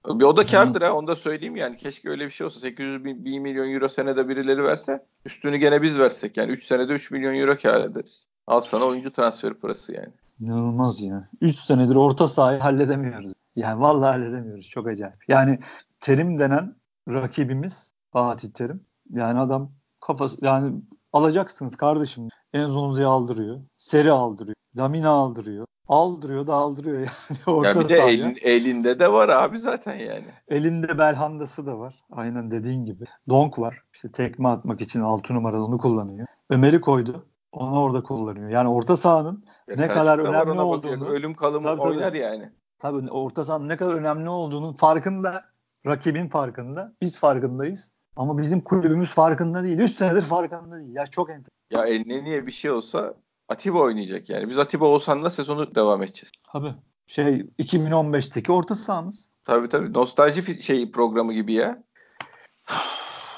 Bir 0.06 0.24
o 0.24 0.36
da 0.36 0.46
kardır 0.46 0.82
ha 0.82 0.92
onu 0.92 1.06
da 1.06 1.16
söyleyeyim 1.16 1.56
yani 1.56 1.76
keşke 1.76 2.10
öyle 2.10 2.26
bir 2.26 2.30
şey 2.30 2.46
olsa 2.46 2.60
800 2.60 3.04
bin, 3.04 3.24
1 3.24 3.38
milyon 3.38 3.74
euro 3.74 3.88
senede 3.88 4.28
birileri 4.28 4.64
verse 4.64 5.06
üstünü 5.24 5.56
gene 5.56 5.82
biz 5.82 5.98
versek 5.98 6.36
yani 6.36 6.52
3 6.52 6.64
senede 6.64 6.92
3 6.92 7.10
milyon 7.10 7.34
euro 7.34 7.56
kar 7.56 7.84
ederiz. 7.84 8.26
Al 8.46 8.60
sana 8.60 8.84
oyuncu 8.84 9.12
transferi 9.12 9.54
parası 9.54 9.92
yani. 9.92 10.12
İnanılmaz 10.40 11.00
ya. 11.00 11.28
3 11.40 11.56
senedir 11.56 11.96
orta 11.96 12.28
sahayı 12.28 12.60
halledemiyoruz. 12.60 13.32
Yani 13.56 13.80
vallahi 13.80 14.10
halledemiyoruz. 14.10 14.68
Çok 14.68 14.88
acayip. 14.88 15.28
Yani 15.28 15.58
Terim 16.00 16.38
denen 16.38 16.76
rakibimiz 17.08 17.94
Fatih 18.12 18.50
Terim. 18.50 18.80
Yani 19.10 19.38
adam 19.38 19.72
kafası 20.00 20.44
yani 20.44 20.82
alacaksınız 21.12 21.76
kardeşim. 21.76 22.28
Enzonu'yu 22.52 23.08
aldırıyor. 23.08 23.60
Seri 23.76 24.12
aldırıyor. 24.12 24.56
Lamina 24.76 25.10
aldırıyor. 25.10 25.66
Aldırıyor 25.88 26.46
da 26.46 26.54
aldırıyor 26.54 26.98
yani. 26.98 27.38
Orta 27.46 27.68
ya 27.68 27.80
bir 27.80 27.88
de 27.88 27.98
elin, 27.98 28.36
elinde 28.42 29.00
de 29.00 29.12
var 29.12 29.28
abi 29.28 29.58
zaten 29.58 29.94
yani. 29.94 30.26
Elinde 30.48 30.98
Belhanda'sı 30.98 31.66
da 31.66 31.78
var. 31.78 31.94
Aynen 32.10 32.50
dediğin 32.50 32.84
gibi. 32.84 33.04
Donk 33.28 33.58
var. 33.58 33.80
İşte 33.94 34.12
tekme 34.12 34.48
atmak 34.48 34.80
için 34.80 35.00
6 35.00 35.34
numaralı 35.34 35.64
onu 35.64 35.78
kullanıyor. 35.78 36.26
Ömer'i 36.50 36.80
koydu. 36.80 37.26
Onu 37.52 37.82
orada 37.82 38.02
kullanıyor. 38.02 38.48
Yani 38.50 38.68
orta 38.68 38.96
sahanın 38.96 39.44
ya 39.68 39.76
ne 39.76 39.88
kadar 39.88 40.18
önemli 40.18 40.60
olduğunu. 40.60 41.08
Ölüm 41.08 41.34
kalım 41.34 41.62
tabii, 41.62 41.80
oynar 41.80 42.08
tabii. 42.08 42.18
yani. 42.18 42.50
Tabii 42.78 43.10
orta 43.10 43.44
sahanın 43.44 43.68
ne 43.68 43.76
kadar 43.76 43.94
önemli 43.94 44.28
olduğunun 44.28 44.72
farkında. 44.72 45.44
Rakibin 45.86 46.28
farkında. 46.28 46.92
Biz 47.00 47.18
farkındayız. 47.18 47.92
Ama 48.16 48.38
bizim 48.38 48.60
kulübümüz 48.60 49.10
farkında 49.10 49.64
değil. 49.64 49.78
3 49.78 49.94
senedir 49.96 50.22
farkında 50.22 50.78
değil. 50.78 50.94
Ya 50.94 51.06
çok 51.06 51.30
enter. 51.30 51.50
Ya 51.70 51.86
eline 51.86 52.24
niye 52.24 52.46
bir 52.46 52.52
şey 52.52 52.70
olsa 52.70 53.14
Atiba 53.48 53.78
oynayacak 53.78 54.30
yani. 54.30 54.48
Biz 54.48 54.58
Atiba 54.58 54.86
Oğuzhan'la 54.86 55.30
sezonu 55.30 55.74
devam 55.74 56.02
edeceğiz. 56.02 56.30
Tabii. 56.52 56.74
Şey 57.06 57.40
2015'teki 57.58 58.52
orta 58.52 58.74
sahamız. 58.74 59.30
Tabii 59.44 59.68
tabii. 59.68 59.92
Nostalji 59.92 60.62
şey 60.62 60.90
programı 60.90 61.32
gibi 61.32 61.52
ya. 61.52 61.82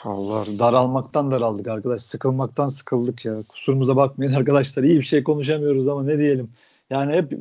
Allah 0.05 0.45
daralmaktan 0.59 1.31
daraldık 1.31 1.69
arkadaş. 1.69 2.03
Sıkılmaktan 2.03 2.69
sıkıldık 2.69 3.25
ya. 3.25 3.43
Kusurumuza 3.49 3.97
bakmayın 3.97 4.33
arkadaşlar. 4.33 4.83
İyi 4.83 4.97
bir 4.97 5.03
şey 5.03 5.25
konuşamıyoruz 5.25 5.89
ama 5.89 6.03
ne 6.03 6.19
diyelim. 6.19 6.51
Yani 6.91 7.13
hep 7.13 7.33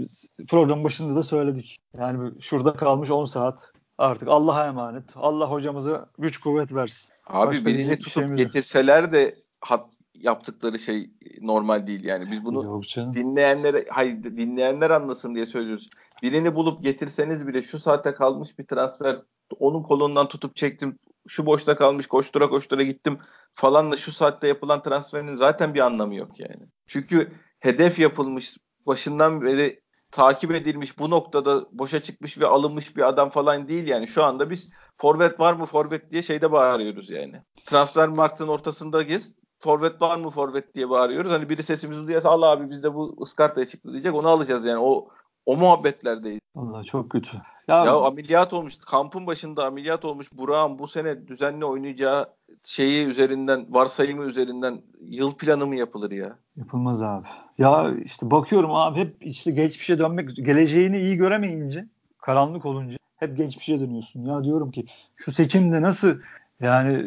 program 0.48 0.84
başında 0.84 1.16
da 1.16 1.24
söyledik. 1.24 1.80
Yani 1.98 2.32
şurada 2.42 2.74
kalmış 2.74 3.12
10 3.12 3.26
saat 3.26 3.72
Artık 4.02 4.28
Allah'a 4.28 4.68
emanet. 4.68 5.04
Allah 5.16 5.52
hocamıza 5.52 6.10
güç 6.20 6.38
kuvvet 6.38 6.74
versin. 6.74 7.16
Abi 7.28 7.48
Başka 7.48 7.66
birini 7.66 8.00
tutup 8.00 8.38
getirseler 8.38 9.12
de 9.12 9.36
hat, 9.62 9.90
yaptıkları 10.16 10.80
şey 10.80 11.10
normal 11.42 11.88
değil 11.88 12.04
yani. 12.04 12.32
Biz 12.32 12.46
bunu 12.46 12.82
dinleyenlere 12.96 13.86
hayır 13.90 14.24
dinleyenler 14.24 14.90
anlasın 14.90 15.36
diye 15.36 15.46
söylüyoruz. 15.46 15.90
Birini 16.24 16.56
bulup 16.56 16.84
getirseniz 16.84 17.48
bile 17.48 17.62
şu 17.62 17.80
saate 17.80 18.14
kalmış 18.14 18.60
bir 18.60 18.64
transfer 18.68 19.18
onun 19.60 19.84
kolundan 19.84 20.28
tutup 20.28 20.56
çektim. 20.56 21.00
Şu 21.28 21.46
boşta 21.46 21.76
kalmış 21.76 22.08
koştura 22.08 22.50
koştura 22.50 22.84
gittim 22.84 23.18
falan 23.52 23.92
da 23.92 23.98
şu 23.98 24.12
saatte 24.12 24.48
yapılan 24.48 24.84
transferin 24.84 25.36
zaten 25.36 25.74
bir 25.74 25.80
anlamı 25.80 26.16
yok 26.16 26.40
yani. 26.40 26.68
Çünkü 26.88 27.32
hedef 27.60 28.00
yapılmış 28.00 28.58
başından 28.86 29.42
beri 29.42 29.82
takip 30.12 30.52
edilmiş 30.52 31.00
bu 31.00 31.10
noktada 31.10 31.66
boşa 31.72 32.04
çıkmış 32.04 32.40
ve 32.40 32.48
alınmış 32.48 32.98
bir 32.98 33.08
adam 33.08 33.30
falan 33.30 33.68
değil 33.68 33.88
yani. 33.88 34.08
Şu 34.08 34.24
anda 34.24 34.50
biz 34.50 34.70
forvet 34.98 35.40
var 35.40 35.54
mı 35.54 35.66
forvet 35.66 36.12
diye 36.12 36.24
şeyde 36.24 36.52
bağırıyoruz 36.52 37.10
yani. 37.10 37.44
Transfer 37.66 38.10
marktın 38.10 38.48
ortasındayız. 38.48 39.34
Forvet 39.60 40.02
var 40.02 40.18
mı 40.18 40.30
forvet 40.30 40.76
diye 40.76 40.90
bağırıyoruz. 40.90 41.32
Hani 41.32 41.50
biri 41.50 41.64
sesimizi 41.64 42.08
duyarsa 42.08 42.30
Allah 42.30 42.52
abi 42.52 42.70
bizde 42.70 42.94
bu 42.94 43.18
ıskartaya 43.22 43.66
çıktı 43.66 43.92
diyecek 43.94 44.16
onu 44.16 44.28
alacağız 44.28 44.66
yani. 44.66 44.80
O 44.80 45.08
o 45.46 45.56
muhabbetlerdeyiz. 45.56 46.41
Allah 46.56 46.84
çok 46.84 47.10
kötü. 47.10 47.38
Ya, 47.68 47.86
ya 47.86 47.96
ameliyat 47.96 48.54
olmuş. 48.54 48.78
Kampın 48.78 49.28
başında 49.28 49.66
ameliyat 49.66 50.06
olmuş. 50.06 50.38
Burak'ın 50.38 50.80
bu 50.80 50.88
sene 50.88 51.28
düzenli 51.28 51.66
oynayacağı 51.66 52.30
şeyi 52.64 53.08
üzerinden, 53.08 53.66
varsayımı 53.70 54.24
üzerinden 54.24 54.82
yıl 55.02 55.36
planı 55.36 55.68
mı 55.68 55.76
yapılır 55.76 56.12
ya? 56.12 56.36
Yapılmaz 56.56 57.02
abi. 57.02 57.28
Ya 57.58 57.94
işte 58.06 58.32
bakıyorum 58.32 58.76
abi 58.76 59.00
hep 59.00 59.18
işte 59.22 59.52
geçmişe 59.52 60.00
dönmek, 60.00 60.36
geleceğini 60.36 61.02
iyi 61.02 61.16
göremeyince, 61.16 61.88
karanlık 62.18 62.66
olunca 62.66 62.98
hep 63.16 63.38
geçmişe 63.38 63.80
dönüyorsun. 63.80 64.26
Ya 64.26 64.44
diyorum 64.44 64.72
ki 64.72 64.86
şu 65.16 65.32
seçimde 65.32 65.82
nasıl 65.82 66.16
yani 66.60 67.06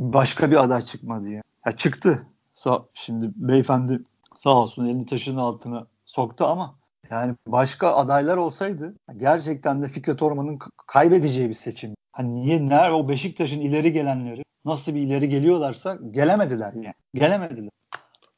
başka 0.00 0.50
bir 0.50 0.64
aday 0.64 0.82
çıkmadı 0.82 1.28
ya. 1.28 1.42
ya 1.66 1.72
çıktı. 1.72 2.26
Sa 2.54 2.84
şimdi 2.94 3.30
beyefendi 3.36 4.00
sağ 4.36 4.62
olsun 4.62 4.84
elini 4.84 5.06
taşın 5.06 5.36
altına 5.36 5.86
soktu 6.06 6.44
ama 6.44 6.74
yani 7.10 7.34
başka 7.46 7.94
adaylar 7.96 8.36
olsaydı 8.36 8.94
gerçekten 9.16 9.82
de 9.82 9.88
Fikret 9.88 10.22
Orman'ın 10.22 10.58
kaybedeceği 10.86 11.48
bir 11.48 11.54
seçim. 11.54 11.94
Hani 12.12 12.34
niye 12.34 12.68
nerede 12.68 12.92
o 12.92 13.08
Beşiktaş'ın 13.08 13.60
ileri 13.60 13.92
gelenleri 13.92 14.42
nasıl 14.64 14.94
bir 14.94 15.00
ileri 15.00 15.28
geliyorlarsa 15.28 15.98
gelemediler 16.10 16.72
yani. 16.72 16.94
Gelemediler. 17.14 17.70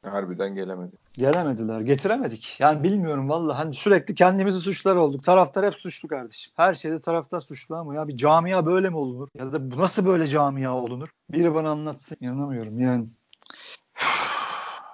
Harbiden 0.04 0.54
gelemedi. 0.54 0.96
Gelemediler. 1.12 1.80
Getiremedik. 1.80 2.56
Yani 2.60 2.82
bilmiyorum 2.82 3.28
valla. 3.28 3.58
Hani 3.58 3.74
sürekli 3.74 4.14
kendimizi 4.14 4.60
suçlar 4.60 4.96
olduk. 4.96 5.24
Taraftar 5.24 5.66
hep 5.66 5.74
suçlu 5.74 6.08
kardeşim. 6.08 6.52
Her 6.56 6.74
şeyde 6.74 7.00
taraftar 7.00 7.40
suçlu 7.40 7.76
ama 7.76 7.94
ya 7.94 8.08
bir 8.08 8.16
camia 8.16 8.66
böyle 8.66 8.90
mi 8.90 8.96
olunur? 8.96 9.28
Ya 9.34 9.52
da 9.52 9.70
bu 9.70 9.78
nasıl 9.78 10.06
böyle 10.06 10.26
camia 10.26 10.74
olunur? 10.74 11.08
Biri 11.30 11.54
bana 11.54 11.70
anlatsın. 11.70 12.16
İnanamıyorum 12.20 12.80
yani. 12.80 13.06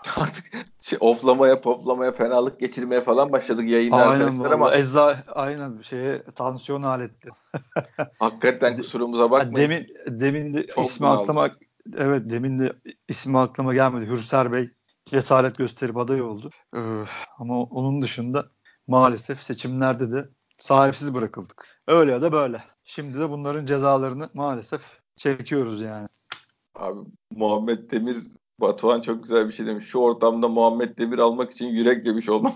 Artık 0.17 0.45
şey, 0.79 0.99
oflamaya 1.01 1.61
poplamaya 1.61 2.13
fenalık 2.13 2.61
geçirmeye 2.61 3.01
falan 3.01 3.33
başladık 3.33 3.69
yayında 3.69 3.97
aynen 3.97 4.25
arkadaşlar 4.25 4.51
ama. 4.51 4.75
Eza, 4.75 5.25
aynen 5.35 5.81
şeye 5.81 6.23
tansiyon 6.23 6.83
aletli. 6.83 7.31
Hakikaten 8.19 8.77
kusurumuza 8.77 9.31
bakmayın. 9.31 9.71
Demin, 9.71 9.87
demin 10.07 10.55
de 10.55 10.67
Çok 10.67 10.87
ismi 10.87 11.09
aklıma 11.09 11.51
evet 11.97 12.23
demin 12.31 12.59
de 12.59 12.73
ismi 13.09 13.39
aklıma 13.39 13.75
gelmedi. 13.75 14.07
Hürser 14.11 14.53
Bey 14.53 14.71
cesaret 15.07 15.59
gösterip 15.59 15.97
aday 15.97 16.23
oldu. 16.23 16.51
Ee, 16.77 17.05
ama 17.39 17.63
onun 17.63 18.03
dışında 18.03 18.49
maalesef 18.87 19.43
seçimlerde 19.43 20.13
de 20.13 20.29
sahipsiz 20.59 21.15
bırakıldık. 21.15 21.83
Öyle 21.87 22.13
ya 22.13 22.23
da 22.23 22.33
böyle. 22.33 22.65
Şimdi 22.85 23.19
de 23.19 23.31
bunların 23.31 23.67
cezalarını 23.67 24.29
maalesef 24.35 24.83
çekiyoruz 25.17 25.81
yani. 25.81 26.09
Abi 26.75 27.01
Muhammed 27.31 27.91
Demir 27.91 28.17
Batuhan 28.61 29.01
çok 29.01 29.23
güzel 29.23 29.49
bir 29.49 29.53
şey 29.53 29.67
demiş. 29.67 29.87
Şu 29.87 29.99
ortamda 29.99 30.49
Muhammed 30.49 30.99
Demir 30.99 31.19
almak 31.19 31.53
için 31.53 31.67
yürek 31.67 32.07
demiş 32.07 32.29
olmak 32.29 32.55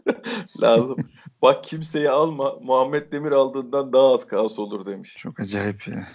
lazım. 0.62 0.96
Bak 1.42 1.64
kimseyi 1.64 2.10
alma. 2.10 2.54
Muhammed 2.62 3.12
Demir 3.12 3.32
aldığından 3.32 3.92
daha 3.92 4.14
az 4.14 4.26
kaos 4.26 4.58
olur 4.58 4.86
demiş. 4.86 5.16
Çok 5.18 5.40
acayip 5.40 5.88
ya. 5.88 6.08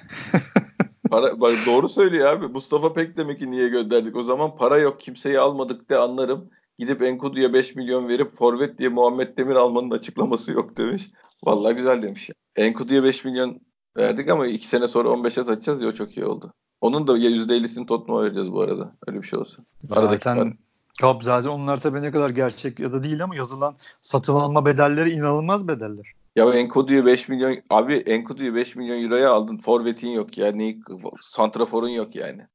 para, 1.10 1.42
bak 1.42 1.54
doğru 1.66 1.90
söylüyor 1.90 2.30
abi. 2.30 2.48
Mustafa 2.48 2.94
Pek 2.94 3.18
demek 3.18 3.40
ki 3.40 3.52
niye 3.52 3.68
gönderdik. 3.68 4.16
O 4.16 4.22
zaman 4.22 4.56
para 4.56 4.78
yok 4.78 5.00
kimseyi 5.00 5.40
almadık 5.40 5.90
de 5.90 5.98
anlarım. 5.98 6.50
Gidip 6.80 7.02
Enkudu'ya 7.02 7.54
5 7.54 7.76
milyon 7.76 8.08
verip 8.08 8.32
forvet 8.38 8.78
diye 8.78 8.90
Muhammed 8.90 9.38
Demir 9.38 9.56
almanın 9.56 9.92
açıklaması 9.92 10.52
yok 10.52 10.78
demiş. 10.78 11.12
Vallahi 11.44 11.76
güzel 11.76 12.02
demiş 12.02 12.30
ya. 12.30 12.36
Enkudu'ya 12.56 13.04
5 13.04 13.26
milyon 13.26 13.60
verdik 13.98 14.30
ama 14.30 14.48
2 14.48 14.68
sene 14.68 14.88
sonra 14.88 15.10
15'e 15.10 15.44
satacağız 15.44 15.82
ya 15.82 15.88
o 15.88 15.92
çok 15.92 16.18
iyi 16.18 16.26
oldu. 16.26 16.54
Onun 16.82 17.08
da 17.08 17.18
%50'sini 17.18 17.86
Tottenham'a 17.86 18.24
vereceğiz 18.24 18.54
bu 18.54 18.62
arada. 18.62 18.92
Öyle 19.08 19.22
bir 19.22 19.28
şey 19.28 19.40
olsa. 19.40 19.63
Zaten 19.90 20.58
Kap 21.02 21.24
zaten 21.24 21.50
onlar 21.50 21.82
tabii 21.82 22.02
ne 22.02 22.12
kadar 22.12 22.30
gerçek 22.30 22.80
ya 22.80 22.92
da 22.92 23.04
değil 23.04 23.24
ama 23.24 23.36
yazılan 23.36 23.76
satın 24.02 24.36
alma 24.36 24.66
bedelleri 24.66 25.10
inanılmaz 25.10 25.68
bedeller. 25.68 26.13
Ya 26.36 26.54
Enkodu'yu 26.54 27.06
5 27.06 27.30
milyon 27.30 27.58
abi 27.70 27.94
Enkodu'yu 27.94 28.56
5 28.56 28.76
milyon 28.76 29.04
euroya 29.04 29.32
aldın. 29.32 29.58
Forvet'in 29.58 30.10
yok 30.10 30.38
ya. 30.38 30.52
Ne 30.52 30.76
santraforun 31.20 31.90
yok 31.90 32.16
yani. 32.16 32.48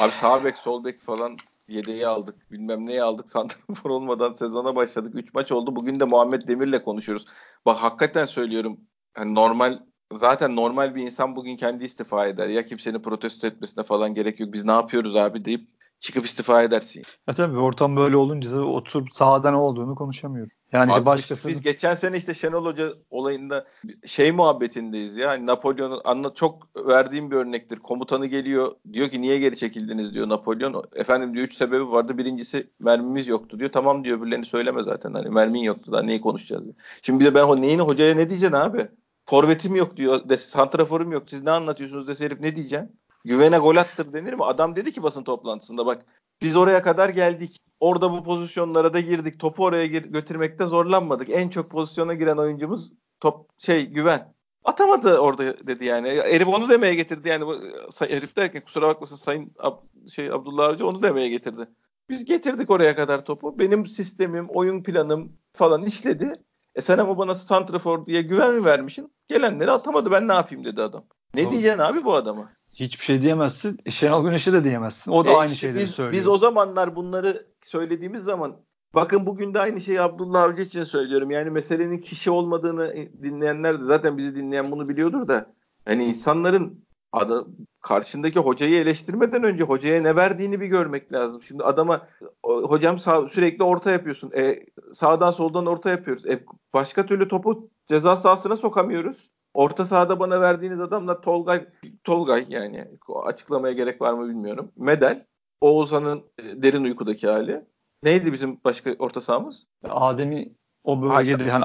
Abi 0.00 0.12
sağ 0.12 0.44
bek, 0.44 0.56
sol 0.56 0.84
bek 0.84 1.00
falan 1.00 1.36
yedeği 1.68 2.06
aldık. 2.06 2.50
Bilmem 2.50 2.86
neyi 2.86 3.02
aldık. 3.02 3.28
Santrafor 3.30 3.90
olmadan 3.90 4.32
sezona 4.32 4.76
başladık. 4.76 5.12
3 5.14 5.34
maç 5.34 5.52
oldu. 5.52 5.76
Bugün 5.76 6.00
de 6.00 6.04
Muhammed 6.04 6.48
Demir'le 6.48 6.82
konuşuyoruz. 6.82 7.26
Bak 7.66 7.76
hakikaten 7.76 8.24
söylüyorum. 8.24 8.80
Yani 9.18 9.34
normal 9.34 9.78
zaten 10.12 10.56
normal 10.56 10.94
bir 10.94 11.02
insan 11.02 11.36
bugün 11.36 11.56
kendi 11.56 11.84
istifa 11.84 12.26
eder. 12.26 12.48
Ya 12.48 12.64
kimsenin 12.64 13.02
protesto 13.02 13.46
etmesine 13.46 13.84
falan 13.84 14.14
gerek 14.14 14.40
yok. 14.40 14.52
Biz 14.52 14.64
ne 14.64 14.72
yapıyoruz 14.72 15.16
abi 15.16 15.44
deyip 15.44 15.68
çıkıp 16.00 16.24
istifa 16.24 16.62
edersin. 16.62 17.02
Ya 17.28 17.34
tabii 17.34 17.58
ortam 17.58 17.96
böyle 17.96 18.16
olunca 18.16 18.50
da 18.52 18.64
oturup 18.64 19.12
sahada 19.12 19.50
ne 19.50 19.56
olduğunu 19.56 19.94
konuşamıyorum. 19.94 20.50
Yani 20.72 20.92
Abi 20.92 21.06
başkası... 21.06 21.48
biz, 21.48 21.60
geçen 21.60 21.94
sene 21.94 22.16
işte 22.16 22.34
Şenol 22.34 22.66
Hoca 22.66 22.88
olayında 23.10 23.64
şey 24.06 24.32
muhabbetindeyiz 24.32 25.16
ya. 25.16 25.28
Hani 25.28 25.46
Napolyon'un 25.46 26.00
anla 26.04 26.34
çok 26.34 26.68
verdiğim 26.88 27.30
bir 27.30 27.36
örnektir. 27.36 27.78
Komutanı 27.78 28.26
geliyor 28.26 28.72
diyor 28.92 29.08
ki 29.08 29.20
niye 29.20 29.38
geri 29.38 29.56
çekildiniz 29.56 30.14
diyor 30.14 30.28
Napolyon. 30.28 30.84
Efendim 30.94 31.34
diyor 31.34 31.46
üç 31.46 31.54
sebebi 31.54 31.90
vardı. 31.90 32.18
Birincisi 32.18 32.70
mermimiz 32.78 33.28
yoktu 33.28 33.60
diyor. 33.60 33.72
Tamam 33.72 34.04
diyor 34.04 34.22
birilerini 34.22 34.44
söyleme 34.44 34.82
zaten. 34.82 35.12
Hani 35.12 35.28
mermin 35.28 35.60
yoktu 35.60 35.92
da 35.92 36.02
neyi 36.02 36.20
konuşacağız 36.20 36.64
diyor. 36.64 36.76
Şimdi 37.02 37.20
bir 37.20 37.24
de 37.24 37.34
ben 37.34 37.62
neyin 37.62 37.78
hocaya 37.78 38.14
ne 38.14 38.30
diyeceksin 38.30 38.56
abi? 38.56 38.88
Forvetim 39.34 39.76
yok 39.76 39.96
diyor. 39.96 40.28
De, 40.28 40.36
santraforum 40.36 41.12
yok. 41.12 41.22
Siz 41.26 41.42
ne 41.42 41.50
anlatıyorsunuz 41.50 42.08
dese 42.08 42.24
herif 42.24 42.40
ne 42.40 42.56
diyeceksin? 42.56 43.00
Güvene 43.24 43.58
gol 43.58 43.76
attır 43.76 44.12
denir 44.12 44.32
mi? 44.32 44.44
Adam 44.44 44.76
dedi 44.76 44.92
ki 44.92 45.02
basın 45.02 45.22
toplantısında 45.24 45.86
bak 45.86 46.06
biz 46.42 46.56
oraya 46.56 46.82
kadar 46.82 47.08
geldik. 47.08 47.56
Orada 47.80 48.12
bu 48.12 48.24
pozisyonlara 48.24 48.94
da 48.94 49.00
girdik. 49.00 49.40
Topu 49.40 49.64
oraya 49.64 49.86
gir- 49.86 50.04
götürmekte 50.12 50.66
zorlanmadık. 50.66 51.30
En 51.30 51.48
çok 51.48 51.70
pozisyona 51.70 52.14
giren 52.14 52.36
oyuncumuz 52.36 52.92
top 53.20 53.50
şey 53.58 53.86
güven. 53.86 54.34
Atamadı 54.64 55.18
orada 55.18 55.66
dedi 55.66 55.84
yani. 55.84 56.08
Herif 56.08 56.48
onu 56.48 56.68
demeye 56.68 56.94
getirdi 56.94 57.28
yani. 57.28 57.44
Herif 57.98 58.36
derken 58.36 58.64
kusura 58.64 58.88
bakmasın 58.88 59.16
Sayın 59.16 59.52
Ab- 59.58 60.10
şey 60.10 60.30
Abdullah 60.32 60.64
Avcı 60.68 60.86
onu 60.86 61.02
demeye 61.02 61.28
getirdi. 61.28 61.68
Biz 62.10 62.24
getirdik 62.24 62.70
oraya 62.70 62.96
kadar 62.96 63.24
topu. 63.24 63.58
Benim 63.58 63.86
sistemim, 63.86 64.46
oyun 64.48 64.82
planım 64.82 65.32
falan 65.52 65.82
işledi. 65.82 66.32
E 66.74 66.80
sen 66.82 66.98
ama 66.98 67.18
bana 67.18 67.34
santrafor 67.34 68.06
diye 68.06 68.22
güven 68.22 68.54
mi 68.54 68.64
vermişsin? 68.64 69.12
Gelenleri 69.28 69.70
atamadı 69.70 70.10
ben 70.10 70.28
ne 70.28 70.32
yapayım 70.32 70.64
dedi 70.64 70.82
adam. 70.82 71.04
Ne 71.34 71.42
Doğru. 71.42 71.52
diyeceksin 71.52 71.78
abi 71.78 72.04
bu 72.04 72.14
adama? 72.14 72.52
Hiçbir 72.74 73.04
şey 73.04 73.22
diyemezsin. 73.22 73.78
E, 73.86 73.90
Şenol 73.90 74.24
Güneş'e 74.24 74.52
de 74.52 74.64
diyemezsin. 74.64 75.12
O 75.12 75.26
da 75.26 75.30
e 75.30 75.36
aynı 75.36 75.52
işte 75.52 75.66
şeyleri 75.66 75.82
biz, 75.82 75.90
söylüyor. 75.90 76.12
Biz 76.12 76.28
o 76.28 76.36
zamanlar 76.36 76.96
bunları 76.96 77.46
söylediğimiz 77.62 78.22
zaman 78.22 78.56
bakın 78.94 79.26
bugün 79.26 79.54
de 79.54 79.60
aynı 79.60 79.80
şeyi 79.80 80.00
Abdullah 80.00 80.42
Avcı 80.42 80.62
için 80.62 80.84
söylüyorum. 80.84 81.30
Yani 81.30 81.50
meselenin 81.50 81.98
kişi 81.98 82.30
olmadığını 82.30 82.94
dinleyenler 83.22 83.80
de 83.80 83.84
zaten 83.84 84.18
bizi 84.18 84.34
dinleyen 84.34 84.70
bunu 84.70 84.88
biliyordur 84.88 85.28
da 85.28 85.54
hani 85.84 86.04
insanların 86.04 86.84
adı, 87.14 87.46
karşındaki 87.80 88.38
hocayı 88.38 88.80
eleştirmeden 88.80 89.42
önce 89.42 89.64
hocaya 89.64 90.02
ne 90.02 90.16
verdiğini 90.16 90.60
bir 90.60 90.66
görmek 90.66 91.12
lazım. 91.12 91.42
Şimdi 91.42 91.64
adama 91.64 92.08
hocam 92.42 92.98
sağ, 92.98 93.28
sürekli 93.28 93.64
orta 93.64 93.90
yapıyorsun. 93.90 94.32
E, 94.36 94.66
sağdan 94.92 95.30
soldan 95.30 95.66
orta 95.66 95.90
yapıyoruz. 95.90 96.26
E, 96.26 96.44
başka 96.74 97.06
türlü 97.06 97.28
topu 97.28 97.70
ceza 97.86 98.16
sahasına 98.16 98.56
sokamıyoruz. 98.56 99.30
Orta 99.54 99.84
sahada 99.84 100.20
bana 100.20 100.40
verdiğiniz 100.40 100.80
adamla 100.80 101.20
Tolgay, 101.20 101.66
Tolgay 102.04 102.46
yani 102.48 102.88
açıklamaya 103.24 103.74
gerek 103.74 104.00
var 104.00 104.12
mı 104.12 104.28
bilmiyorum. 104.28 104.72
Medel, 104.76 105.26
Oğuzhan'ın 105.60 106.22
e, 106.38 106.62
derin 106.62 106.84
uykudaki 106.84 107.28
hali. 107.28 107.64
Neydi 108.02 108.32
bizim 108.32 108.60
başka 108.64 108.94
orta 108.98 109.20
sahamız? 109.20 109.66
Adem'i 109.88 110.54
o 110.84 111.02
bölgede 111.02 111.50
hani 111.50 111.64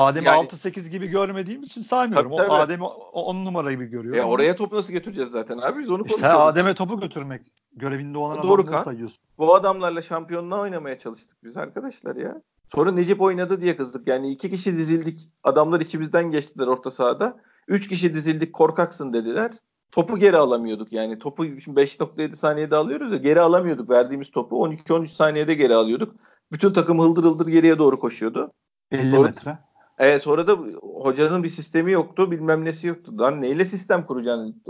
Adem'i 0.00 0.26
yani, 0.26 0.46
6-8 0.46 0.88
gibi 0.88 1.06
görmediğim 1.06 1.62
için 1.62 1.80
saymıyorum. 1.80 2.30
Tabii, 2.30 2.36
tabii. 2.36 2.50
O 2.50 2.54
Adem'i 2.54 2.84
10 2.84 3.44
numara 3.44 3.72
gibi 3.72 3.86
görüyorum. 3.86 4.20
E 4.20 4.24
oraya 4.24 4.56
topu 4.56 4.76
nasıl 4.76 4.92
götüreceğiz 4.92 5.30
zaten 5.30 5.58
abi? 5.58 5.82
Biz 5.82 5.90
onu 5.90 6.02
konuşuyoruz. 6.02 6.38
Sen 6.38 6.46
Adem'e 6.46 6.74
topu 6.74 7.00
götürmek 7.00 7.42
görevinde 7.72 8.18
olan 8.18 8.42
Doğru 8.42 8.62
adamları 8.62 8.84
sayıyorsun. 8.84 9.18
Bu 9.38 9.54
adamlarla 9.54 10.02
şampiyonluğa 10.02 10.60
oynamaya 10.60 10.98
çalıştık 10.98 11.44
biz 11.44 11.56
arkadaşlar 11.56 12.16
ya. 12.16 12.42
Sonra 12.74 12.92
Necip 12.92 13.20
oynadı 13.20 13.60
diye 13.60 13.76
kızdık. 13.76 14.08
Yani 14.08 14.30
iki 14.30 14.50
kişi 14.50 14.76
dizildik. 14.76 15.28
Adamlar 15.44 15.80
içimizden 15.80 16.30
geçtiler 16.30 16.66
orta 16.66 16.90
sahada. 16.90 17.36
Üç 17.68 17.88
kişi 17.88 18.14
dizildik 18.14 18.52
korkaksın 18.52 19.12
dediler. 19.12 19.52
Topu 19.92 20.18
geri 20.18 20.36
alamıyorduk 20.36 20.92
yani. 20.92 21.18
Topu 21.18 21.44
5.7 21.44 22.36
saniyede 22.36 22.76
alıyoruz 22.76 23.12
ya 23.12 23.18
geri 23.18 23.40
alamıyorduk 23.40 23.90
verdiğimiz 23.90 24.30
topu. 24.30 24.56
12-13 24.56 25.08
saniyede 25.08 25.54
geri 25.54 25.74
alıyorduk. 25.74 26.14
Bütün 26.52 26.72
takım 26.72 27.00
hıldır 27.00 27.22
hıldır 27.22 27.46
geriye 27.46 27.78
doğru 27.78 28.00
koşuyordu. 28.00 28.52
50 28.90 29.10
sonra, 29.10 29.28
metre. 29.28 29.58
Evet 29.98 30.22
sonra 30.22 30.46
da 30.46 30.52
hocanın 30.82 31.42
bir 31.42 31.48
sistemi 31.48 31.92
yoktu 31.92 32.30
bilmem 32.30 32.64
nesi 32.64 32.86
yoktu. 32.86 33.12
Lan 33.18 33.42
neyle 33.42 33.64
sistem 33.64 34.06
kuracaksın? 34.06 34.62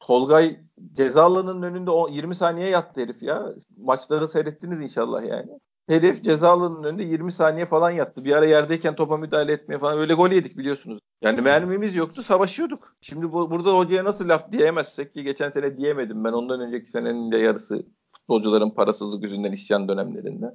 Tolgay 0.00 0.60
ceza 0.92 1.24
alanının 1.24 1.62
önünde 1.62 1.90
20 2.10 2.34
saniye 2.34 2.68
yattı 2.68 3.00
herif 3.00 3.22
ya. 3.22 3.46
Maçları 3.76 4.28
seyrettiniz 4.28 4.80
inşallah 4.80 5.22
yani. 5.22 5.50
Hedef 5.88 6.24
ceza 6.24 6.50
alanının 6.50 6.82
önünde 6.82 7.02
20 7.02 7.32
saniye 7.32 7.64
falan 7.64 7.90
yattı. 7.90 8.24
Bir 8.24 8.32
ara 8.32 8.46
yerdeyken 8.46 8.94
topa 8.94 9.16
müdahale 9.16 9.52
etmeye 9.52 9.78
falan 9.78 9.98
öyle 9.98 10.14
gol 10.14 10.30
yedik 10.30 10.58
biliyorsunuz. 10.58 10.98
Yani 11.22 11.40
mermimiz 11.40 11.94
yoktu 11.94 12.22
savaşıyorduk. 12.22 12.96
Şimdi 13.00 13.32
bu, 13.32 13.50
burada 13.50 13.76
hocaya 13.76 14.04
nasıl 14.04 14.28
laf 14.28 14.52
diyemezsek 14.52 15.14
ki 15.14 15.22
geçen 15.22 15.50
sene 15.50 15.76
diyemedim 15.76 16.24
ben 16.24 16.32
ondan 16.32 16.60
önceki 16.60 16.90
senenin 16.90 17.32
de 17.32 17.38
yarısı 17.38 17.86
futbolcuların 18.16 18.70
parasızlık 18.70 19.22
yüzünden 19.22 19.52
isyan 19.52 19.88
dönemlerinde. 19.88 20.46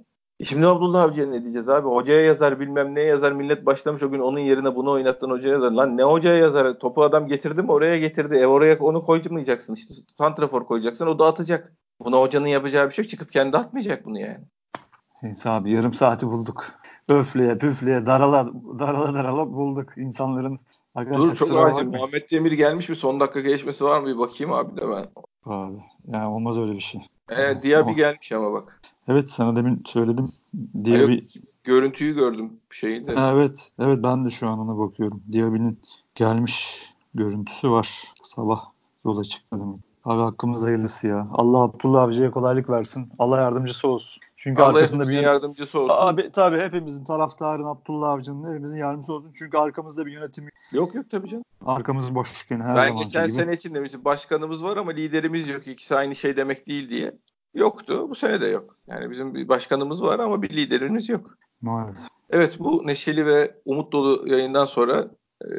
E 0.41 0.43
şimdi 0.43 0.67
Abdullah 0.67 1.03
Avcı'ya 1.03 1.27
ne 1.27 1.41
diyeceğiz 1.43 1.69
abi? 1.69 1.87
Hocaya 1.87 2.21
yazar 2.21 2.59
bilmem 2.59 2.95
ne 2.95 3.01
yazar. 3.01 3.31
Millet 3.31 3.65
başlamış 3.65 4.03
o 4.03 4.11
gün 4.11 4.19
onun 4.19 4.39
yerine 4.39 4.75
bunu 4.75 4.91
oynattın 4.91 5.29
hocaya 5.29 5.49
yazar. 5.49 5.71
Lan 5.71 5.97
ne 5.97 6.03
hocaya 6.03 6.37
yazar? 6.37 6.79
Topu 6.79 7.03
adam 7.03 7.27
getirdi 7.27 7.61
mi 7.61 7.71
oraya 7.71 7.97
getirdi. 7.97 8.35
E 8.35 8.47
oraya 8.47 8.77
onu 8.79 9.03
koymayacaksın 9.03 9.73
işte. 9.73 9.93
Santrafor 10.17 10.65
koyacaksın 10.65 11.07
o 11.07 11.19
da 11.19 11.25
atacak. 11.25 11.73
Buna 11.99 12.17
hocanın 12.17 12.47
yapacağı 12.47 12.87
bir 12.87 12.93
şey 12.93 13.03
yok. 13.03 13.09
Çıkıp 13.09 13.31
kendi 13.31 13.57
atmayacak 13.57 14.05
bunu 14.05 14.19
yani. 14.19 14.39
Neyse 15.23 15.49
abi 15.49 15.71
yarım 15.71 15.93
saati 15.93 16.27
bulduk. 16.27 16.65
Öfleye 17.09 17.57
püfleye 17.57 18.05
darala 18.05 18.49
darala 18.79 19.13
darala 19.13 19.53
bulduk 19.53 19.97
insanların. 19.97 20.59
Arkadaşlar, 20.95 21.29
Dur 21.29 21.35
çok 21.35 21.57
acil. 21.57 21.85
Muhammed 21.85 22.31
Demir 22.31 22.51
gelmiş 22.51 22.89
bir 22.89 22.95
son 22.95 23.19
dakika 23.19 23.39
geçmesi 23.39 23.83
var 23.83 23.99
mı? 23.99 24.07
Bir 24.07 24.17
bakayım 24.17 24.53
abi 24.53 24.77
de 24.77 24.89
ben. 24.89 25.05
Abi 25.45 25.77
yani 26.07 26.27
olmaz 26.27 26.59
öyle 26.59 26.73
bir 26.73 26.79
şey. 26.79 27.01
Evet 27.29 27.63
Diaby 27.63 27.91
gelmiş 27.91 28.31
ama 28.31 28.53
bak. 28.53 28.81
Evet 29.07 29.29
sana 29.29 29.55
demin 29.55 29.83
söyledim. 29.85 30.31
Diaby... 30.85 31.13
Yok, 31.13 31.23
görüntüyü 31.63 32.15
gördüm 32.15 32.53
şeyinde. 32.69 33.15
Evet. 33.17 33.71
Evet 33.79 33.99
ben 34.03 34.25
de 34.25 34.29
şu 34.29 34.49
an 34.49 34.59
ona 34.59 34.77
bakıyorum. 34.77 35.23
Diaby'nin 35.31 35.79
gelmiş 36.15 36.85
görüntüsü 37.13 37.71
var. 37.71 38.13
Sabah 38.23 38.65
yola 39.05 39.23
çıktı 39.23 39.59
demek. 39.59 39.79
Abi 40.05 40.21
hakkımız 40.21 40.63
hayırlısı 40.63 41.07
ya. 41.07 41.27
Allah 41.31 41.57
Abdullah 41.57 42.01
Avcı'ya 42.01 42.31
kolaylık 42.31 42.69
versin. 42.69 43.09
Allah 43.19 43.37
yardımcısı 43.37 43.87
olsun. 43.87 44.21
Çünkü 44.37 44.61
Allah 44.61 44.77
arkasında 44.77 45.03
bir 45.03 45.19
yardımcısı 45.19 45.79
olsun. 45.79 45.95
Abi 45.97 46.29
tabii 46.33 46.59
hepimizin 46.59 47.03
taraftarın 47.03 47.65
Abdullah 47.65 48.09
Avcı'nın 48.09 48.49
hepimizin 48.49 48.77
yardımcısı 48.77 49.13
olsun. 49.13 49.31
Çünkü 49.35 49.57
arkamızda 49.57 50.05
bir 50.05 50.11
yönetim 50.11 50.49
yok 50.71 50.95
yok 50.95 51.09
tabii 51.09 51.29
canım. 51.29 51.43
Arkamız 51.65 52.15
boş 52.15 52.45
her 52.49 52.75
Ben 52.75 52.95
geçen 52.95 53.27
gibi. 53.27 53.35
sene 53.35 53.53
için 53.53 53.75
demiştim 53.75 54.05
başkanımız 54.05 54.63
var 54.63 54.77
ama 54.77 54.91
liderimiz 54.91 55.49
yok. 55.49 55.67
İkisi 55.67 55.95
aynı 55.95 56.15
şey 56.15 56.37
demek 56.37 56.67
değil 56.67 56.89
diye. 56.89 57.13
Yoktu. 57.53 58.09
Bu 58.09 58.15
sene 58.15 58.41
de 58.41 58.47
yok. 58.47 58.77
Yani 58.87 59.11
bizim 59.11 59.35
bir 59.35 59.47
başkanımız 59.47 60.03
var 60.03 60.19
ama 60.19 60.41
bir 60.41 60.49
liderimiz 60.49 61.09
yok. 61.09 61.37
Maalesef. 61.61 62.07
Evet 62.29 62.59
bu 62.59 62.87
neşeli 62.87 63.25
ve 63.25 63.55
umut 63.65 63.91
dolu 63.91 64.29
yayından 64.29 64.65
sonra 64.65 65.11
e, 65.41 65.49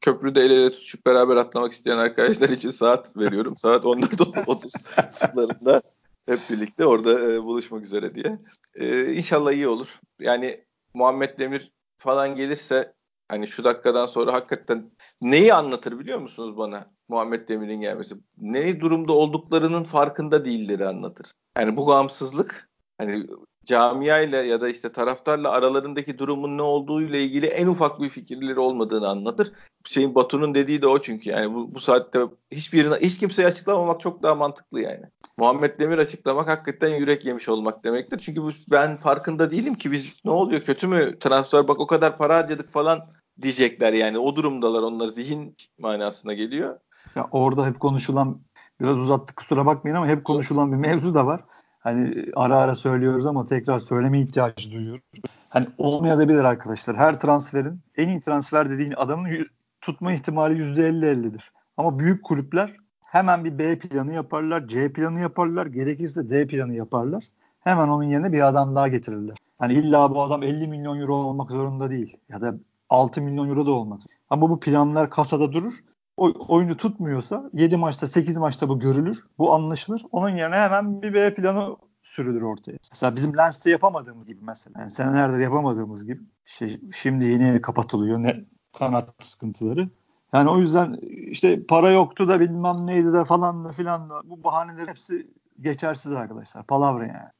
köprüde 0.00 0.40
el 0.40 0.50
ele 0.50 0.70
tutuşup 0.70 1.06
beraber 1.06 1.36
atlamak 1.36 1.72
isteyen 1.72 1.98
arkadaşlar 1.98 2.48
için 2.48 2.70
saat 2.70 3.16
veriyorum. 3.16 3.56
saat 3.56 3.84
14.30 3.84 5.32
sularında 5.32 5.82
hep 6.26 6.40
birlikte 6.50 6.86
orada 6.86 7.32
e, 7.32 7.42
buluşmak 7.42 7.84
üzere 7.84 8.14
diye. 8.14 8.38
E, 8.74 9.12
inşallah 9.12 9.52
iyi 9.52 9.68
olur. 9.68 10.00
Yani 10.20 10.64
Muhammed 10.94 11.38
Demir 11.38 11.72
falan 11.98 12.36
gelirse 12.36 12.94
hani 13.28 13.48
şu 13.48 13.64
dakikadan 13.64 14.06
sonra 14.06 14.32
hakikaten 14.32 14.90
neyi 15.20 15.54
anlatır 15.54 15.98
biliyor 15.98 16.18
musunuz 16.18 16.56
bana 16.56 16.93
Muhammed 17.08 17.48
Demir'in 17.48 17.80
gelmesi? 17.80 18.14
Ne 18.38 18.80
durumda 18.80 19.12
olduklarının 19.12 19.84
farkında 19.84 20.44
değilleri 20.44 20.86
anlatır. 20.86 21.30
Yani 21.58 21.76
bu 21.76 21.86
gamsızlık 21.86 22.68
hani 22.98 23.26
camiayla 23.64 24.42
ya 24.42 24.60
da 24.60 24.68
işte 24.68 24.92
taraftarla 24.92 25.50
aralarındaki 25.50 26.18
durumun 26.18 26.58
ne 26.58 26.62
olduğu 26.62 27.02
ile 27.02 27.24
ilgili 27.24 27.46
en 27.46 27.66
ufak 27.66 28.00
bir 28.00 28.08
fikirleri 28.08 28.60
olmadığını 28.60 29.08
anlatır. 29.08 29.52
Şeyin 29.84 30.14
Batu'nun 30.14 30.54
dediği 30.54 30.82
de 30.82 30.86
o 30.86 31.02
çünkü 31.02 31.30
yani 31.30 31.54
bu, 31.54 31.74
bu 31.74 31.80
saatte 31.80 32.20
hiçbirine 32.50 32.94
hiç 32.94 33.18
kimseye 33.18 33.48
açıklamamak 33.48 34.00
çok 34.00 34.22
daha 34.22 34.34
mantıklı 34.34 34.80
yani. 34.80 35.04
Muhammed 35.36 35.78
Demir 35.78 35.98
açıklamak 35.98 36.48
hakikaten 36.48 36.94
yürek 36.94 37.24
yemiş 37.24 37.48
olmak 37.48 37.84
demektir. 37.84 38.18
Çünkü 38.18 38.42
bu, 38.42 38.50
ben 38.70 38.96
farkında 38.96 39.50
değilim 39.50 39.74
ki 39.74 39.92
biz 39.92 40.16
ne 40.24 40.30
oluyor 40.30 40.60
kötü 40.60 40.86
mü 40.86 41.18
transfer 41.18 41.68
bak 41.68 41.80
o 41.80 41.86
kadar 41.86 42.18
para 42.18 42.36
harcadık 42.36 42.72
falan 42.72 43.08
diyecekler 43.42 43.92
yani 43.92 44.18
o 44.18 44.36
durumdalar 44.36 44.82
onlar 44.82 45.08
zihin 45.08 45.56
manasına 45.78 46.34
geliyor. 46.34 46.78
Ya 47.16 47.28
orada 47.30 47.66
hep 47.66 47.80
konuşulan 47.80 48.40
biraz 48.80 48.98
uzattık 48.98 49.36
kusura 49.36 49.66
bakmayın 49.66 49.96
ama 49.96 50.06
hep 50.06 50.24
konuşulan 50.24 50.72
bir 50.72 50.76
mevzu 50.76 51.14
da 51.14 51.26
var. 51.26 51.44
Hani 51.80 52.26
ara 52.36 52.56
ara 52.56 52.74
söylüyoruz 52.74 53.26
ama 53.26 53.44
tekrar 53.44 53.78
söyleme 53.78 54.20
ihtiyacı 54.20 54.70
duyuyoruz. 54.70 55.04
Hani 55.48 55.66
olmayabilir 55.78 56.44
arkadaşlar. 56.44 56.96
Her 56.96 57.20
transferin 57.20 57.80
en 57.96 58.08
iyi 58.08 58.20
transfer 58.20 58.70
dediğin 58.70 58.92
adamın 58.96 59.46
tutma 59.80 60.12
ihtimali 60.12 60.62
%50-50'dir. 60.62 61.52
Ama 61.76 61.98
büyük 61.98 62.24
kulüpler 62.24 62.76
hemen 63.06 63.44
bir 63.44 63.58
B 63.58 63.78
planı 63.78 64.14
yaparlar, 64.14 64.68
C 64.68 64.92
planı 64.92 65.20
yaparlar, 65.20 65.66
gerekirse 65.66 66.30
D 66.30 66.46
planı 66.46 66.74
yaparlar. 66.74 67.24
Hemen 67.60 67.88
onun 67.88 68.04
yerine 68.04 68.32
bir 68.32 68.48
adam 68.48 68.74
daha 68.74 68.88
getirirler. 68.88 69.36
Hani 69.58 69.72
illa 69.72 70.10
bu 70.10 70.22
adam 70.22 70.42
50 70.42 70.68
milyon 70.68 71.00
euro 71.00 71.14
olmak 71.14 71.50
zorunda 71.50 71.90
değil. 71.90 72.16
Ya 72.28 72.40
da 72.40 72.54
6 72.90 73.22
milyon 73.22 73.48
euro 73.48 73.66
da 73.66 73.70
olmaz. 73.70 74.00
Ama 74.30 74.50
bu 74.50 74.60
planlar 74.60 75.10
kasada 75.10 75.52
durur. 75.52 75.74
Oyunu 76.16 76.76
tutmuyorsa 76.76 77.50
7 77.52 77.76
maçta 77.76 78.06
8 78.06 78.36
maçta 78.36 78.68
bu 78.68 78.78
görülür. 78.78 79.26
Bu 79.38 79.52
anlaşılır. 79.52 80.02
Onun 80.12 80.28
yerine 80.28 80.56
hemen 80.56 81.02
bir 81.02 81.14
B 81.14 81.34
planı 81.34 81.76
sürülür 82.02 82.42
ortaya. 82.42 82.78
Mesela 82.92 83.16
bizim 83.16 83.36
Lens'te 83.36 83.70
yapamadığımız 83.70 84.26
gibi 84.26 84.40
mesela. 84.42 84.80
Yani 84.80 84.90
senelerde 84.90 85.42
yapamadığımız 85.42 86.06
gibi. 86.06 86.22
Şey, 86.44 86.80
şimdi 86.94 87.24
yeni 87.24 87.62
kapatılıyor. 87.62 88.18
Ne 88.18 88.44
kanat 88.78 89.08
sıkıntıları. 89.20 89.88
Yani 90.32 90.50
o 90.50 90.58
yüzden 90.58 90.98
işte 91.30 91.66
para 91.66 91.90
yoktu 91.90 92.28
da 92.28 92.40
bilmem 92.40 92.86
neydi 92.86 93.12
de 93.12 93.24
falan 93.24 93.64
da 93.64 93.72
filan 93.72 94.08
da 94.08 94.20
bu 94.24 94.44
bahaneler 94.44 94.88
hepsi 94.88 95.26
geçersiz 95.60 96.12
arkadaşlar. 96.12 96.66
Palavra 96.66 97.06
yani. 97.06 97.30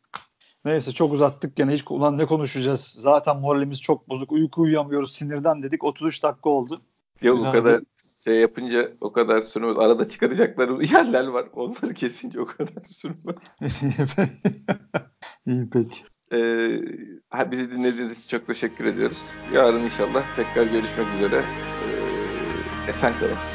Neyse 0.64 0.92
çok 0.92 1.12
uzattık 1.12 1.56
gene 1.56 1.72
hiç 1.72 1.84
ulan 1.88 2.18
ne 2.18 2.26
konuşacağız? 2.26 2.96
Zaten 2.98 3.40
moralimiz 3.40 3.82
çok 3.82 4.08
bozuk. 4.08 4.32
Uyku 4.32 4.62
uyuyamıyoruz 4.62 5.12
sinirden 5.12 5.62
dedik. 5.62 5.84
33 5.84 6.22
dakika 6.22 6.50
oldu. 6.50 6.82
Yok 7.22 7.38
Biraz 7.38 7.48
o 7.48 7.52
kadar 7.52 7.80
da... 7.80 7.84
şey 8.24 8.37
yapınca 8.37 8.92
o 9.00 9.12
kadar 9.12 9.42
sürmez. 9.42 9.78
Arada 9.78 10.08
çıkaracaklar 10.08 10.68
yerler 10.92 11.26
var. 11.26 11.46
Onları 11.52 11.94
kesince 11.94 12.40
o 12.40 12.46
kadar 12.46 12.84
sürmez. 12.87 13.37
İyi 15.46 15.70
peki. 15.72 16.00
Ee, 16.32 17.50
bizi 17.50 17.70
dinlediğiniz 17.70 18.18
için 18.18 18.38
çok 18.38 18.46
teşekkür 18.46 18.84
ediyoruz. 18.84 19.34
Yarın 19.52 19.82
inşallah 19.84 20.37
tekrar 20.37 20.66
görüşmek 20.66 21.06
üzere. 21.14 21.44
Ee, 22.87 22.90
esen 22.90 23.18
kalın. 23.18 23.54